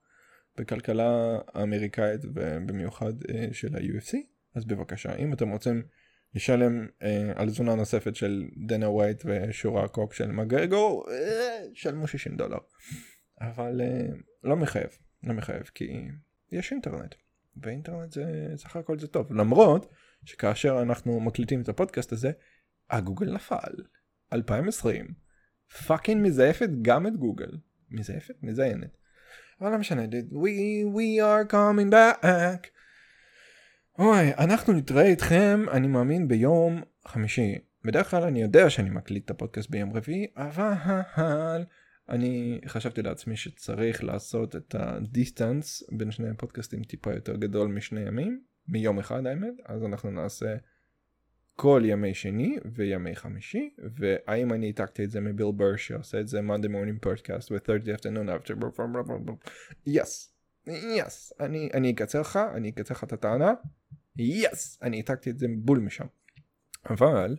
בכלכלה 0.58 1.40
האמריקאית 1.54 2.22
ובמיוחד 2.26 3.14
של 3.52 3.76
ה-UFC, 3.76 4.18
אז 4.56 4.66
בבקשה, 4.66 5.16
אם 5.16 5.34
אתם 5.34 5.50
רוצים 5.50 5.84
לשלם 6.36 6.88
על 7.36 7.50
תזונה 7.50 7.76
נוספת 7.76 8.16
של 8.16 8.46
דנה 8.68 8.90
ווייט 8.90 9.24
ושורה 9.26 9.88
קוק 9.88 10.14
של 10.14 10.32
מגרגו, 10.32 11.04
שלמו 11.74 12.08
60 12.08 12.36
דולר. 12.36 12.58
אבל 13.42 13.82
לא 14.44 14.56
מחייב, 14.56 14.90
לא 15.24 15.34
מחייב, 15.34 15.64
כי 15.76 16.08
יש 16.52 16.72
אינטרנט, 16.72 17.16
ואינטרנט 17.58 18.12
זה 18.12 18.54
סך 18.56 18.76
הכל 18.76 19.00
זה 19.00 19.08
טוב, 19.08 19.34
למרות 19.34 19.94
שכאשר 20.26 20.82
אנחנו 20.82 21.20
מקליטים 21.20 21.62
את 21.62 21.70
הפודקאסט 21.70 22.12
הזה, 22.12 22.32
הגוגל 22.90 23.34
נפל. 23.34 23.84
2020. 24.34 25.14
fucking 25.88 26.28
מזייפת 26.28 26.70
גם 26.82 27.08
את 27.08 27.18
גוגל. 27.18 27.52
מזייפת? 27.92 28.36
מזיינת. 28.44 28.98
אבל 29.62 29.72
לא 29.72 29.78
משנה, 29.78 30.04
we, 30.32 30.86
we 30.96 31.22
are 31.22 31.52
coming 31.52 31.92
back. 31.92 32.68
אוי, 34.00 34.34
אנחנו 34.34 34.74
נתראה 34.74 35.06
איתכם, 35.06 35.66
אני 35.72 35.88
מאמין, 35.88 36.28
ביום 36.28 36.82
חמישי. 37.08 37.58
בדרך 37.86 38.10
כלל 38.10 38.24
אני 38.24 38.42
יודע 38.42 38.70
שאני 38.70 38.90
מקליט 38.90 39.26
את 39.26 39.30
הפודקאסט 39.30 39.70
ביום 39.70 39.94
רביעי, 39.94 40.28
אבל 40.38 41.64
אני 42.10 42.62
חשבתי 42.68 43.02
לעצמי 43.02 43.38
שצריך 43.38 44.04
לעשות 44.04 44.56
את 44.56 44.76
ה 44.80 44.91
distance 44.91 45.84
בין 45.92 46.12
שני 46.12 46.30
הפודקאסטים 46.30 46.84
טיפה 46.84 47.14
יותר 47.14 47.36
גדול 47.36 47.68
משני 47.68 48.02
ימים, 48.02 48.42
מיום 48.70 49.00
אחד 49.00 49.26
האמת, 49.26 49.54
אז 49.66 49.84
אנחנו 49.84 50.12
נעשה 50.12 50.56
כל 51.56 51.82
ימי 51.86 52.14
שני 52.14 52.58
וימי 52.74 53.16
חמישי, 53.16 53.70
והאם 53.96 54.54
אני 54.54 54.66
העתקתי 54.66 55.04
את 55.04 55.12
זה 55.12 55.20
מביל 55.20 55.52
בר 55.56 55.76
שעושה 55.76 56.20
את 56.20 56.28
זה 56.28 56.40
Monday 56.40 56.68
morning 56.68 57.06
podcast 57.06 57.52
ו-30 57.52 57.98
afternoon 57.98 58.30
after 58.30 58.54
yes, 59.86 60.34
yes, 60.68 61.34
אני, 61.40 61.92
אקצר 61.92 62.22
לך, 62.22 62.40
אני 62.56 62.70
אקצר 62.70 62.94
לך 62.94 63.04
את 63.04 63.14
הטענה, 63.14 63.54
yes, 64.18 64.80
אני 64.82 64.98
העתקתי 64.98 65.30
את 65.30 65.40
זה 65.40 65.48
בול 65.58 65.80
משם. 65.80 66.06
אבל 66.90 67.38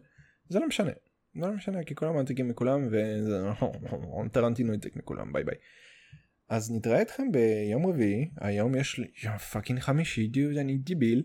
זה 0.48 0.58
לא 0.58 0.66
משנה, 0.66 0.92
זה 1.40 1.46
לא 1.46 1.52
משנה 1.52 1.84
כי 1.84 1.94
כולם 1.94 2.14
מעתיקים 2.14 2.48
מכולם 2.48 2.86
וזה 2.86 3.40
טרנטינו 4.32 4.72
העתיק 4.72 4.96
מכולם 4.96 5.32
ביי 5.32 5.44
ביי. 5.44 5.56
אז 6.50 6.72
נתראה 6.72 7.02
אתכם 7.02 7.32
ביום 7.32 7.86
רביעי, 7.86 8.30
היום 8.40 8.74
יש 8.74 8.98
לי, 8.98 9.06
fucking 9.52 9.78
חמישי, 9.78 10.26
דיוד, 10.26 10.56
אני 10.56 10.78
דיביל, 10.78 11.22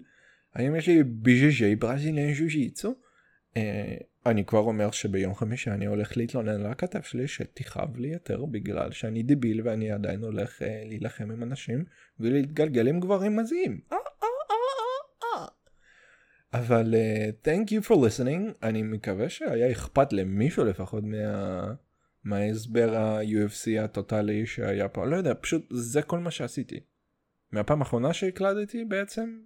היום 0.54 0.76
יש 0.76 0.88
לי 0.88 1.04
BJJ 1.04 1.76
Brazilian 1.76 2.34
jiu-jitsu. 2.34 2.96
אה, 3.58 3.98
אני 4.26 4.46
כבר 4.46 4.60
אומר 4.60 4.92
שביום 4.92 5.36
חמישי 5.36 5.72
אני 5.72 5.86
הולך 5.86 6.18
להתלונן 6.18 6.72
לכתף 6.72 7.02
שלי 7.02 7.28
שתכאב 7.28 7.98
לי 7.98 8.08
יותר 8.08 8.46
בגלל 8.46 8.92
שאני 8.92 9.24
דיביל 9.24 9.62
ואני 9.68 9.92
עדיין 9.92 10.24
הולך 10.24 10.62
אה, 10.62 10.84
להילחם 10.86 11.32
עם 11.32 11.44
אנשים 11.44 11.86
ולהתגלגל 12.20 12.88
עם 12.88 13.00
גברים 13.00 13.36
מזיעים. 13.36 13.80
אה. 13.92 13.98
אבל 16.54 16.94
uh, 16.94 17.48
thank 17.48 17.70
you 17.72 17.88
for 17.88 17.96
listening, 17.96 18.54
אני 18.64 18.84
מקווה 18.84 19.30
שהיה 19.30 19.72
אכפת 19.72 20.14
למישהו 20.14 20.66
לפחות 20.66 21.04
מה... 21.04 21.74
מההסבר 22.26 22.96
ה-UFC 22.96 23.84
הטוטלי 23.84 24.46
שהיה 24.46 24.88
פה, 24.88 25.06
לא 25.06 25.16
יודע, 25.16 25.34
פשוט 25.42 25.68
זה 25.70 26.02
כל 26.02 26.20
מה 26.20 26.32
שעשיתי. 26.32 26.80
מהפעם 27.52 27.80
האחרונה 27.80 28.14
שהקלטתי 28.14 28.86
בעצם 28.86 29.40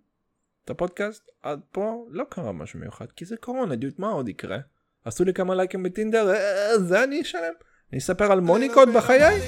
את 0.65 0.69
הפודקאסט, 0.69 1.29
עד 1.43 1.59
פה 1.71 2.07
לא 2.09 2.25
קרה 2.29 2.51
משהו 2.51 2.79
מיוחד, 2.79 3.11
כי 3.11 3.25
זה 3.25 3.37
קורונה, 3.37 3.75
דיוט, 3.75 3.99
מה 3.99 4.07
עוד 4.07 4.29
יקרה? 4.29 4.57
עשו 5.05 5.23
לי 5.23 5.33
כמה 5.33 5.55
לייקים 5.55 5.83
בטינדר, 5.83 6.33
אה, 6.33 6.79
זה 6.79 7.03
אני 7.03 7.21
אשלם. 7.21 7.53
אני 7.91 7.99
אספר 7.99 8.31
על 8.31 8.39
מוניקות 8.39 8.89
בחיי? 8.95 9.41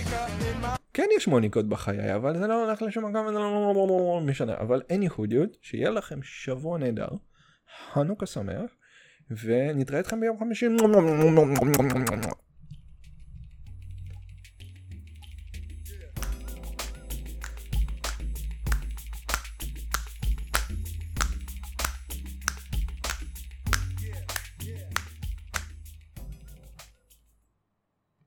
כן 0.94 1.08
יש 1.18 1.28
מוניקות 1.28 1.70
בחיי, 1.70 2.16
אבל 2.16 2.38
זה 2.38 2.48
לא 2.48 2.66
הולך 2.66 2.82
לשום 2.82 3.06
מקום, 3.06 3.28
זה 3.28 3.34
לא 3.34 4.22
משנה. 4.26 4.58
אבל 4.58 4.82
אין 4.90 5.04
ייחודיות, 5.04 5.58
שיהיה 5.62 5.90
לכם 5.90 6.20
שבוע 6.24 6.78
נהדר, 6.78 7.10
חנוכה 7.94 8.26
שמח, 8.26 8.72
ונתראה 9.44 10.00
אתכם 10.00 10.20
ביום 10.20 10.40
חמישי. 10.40 10.68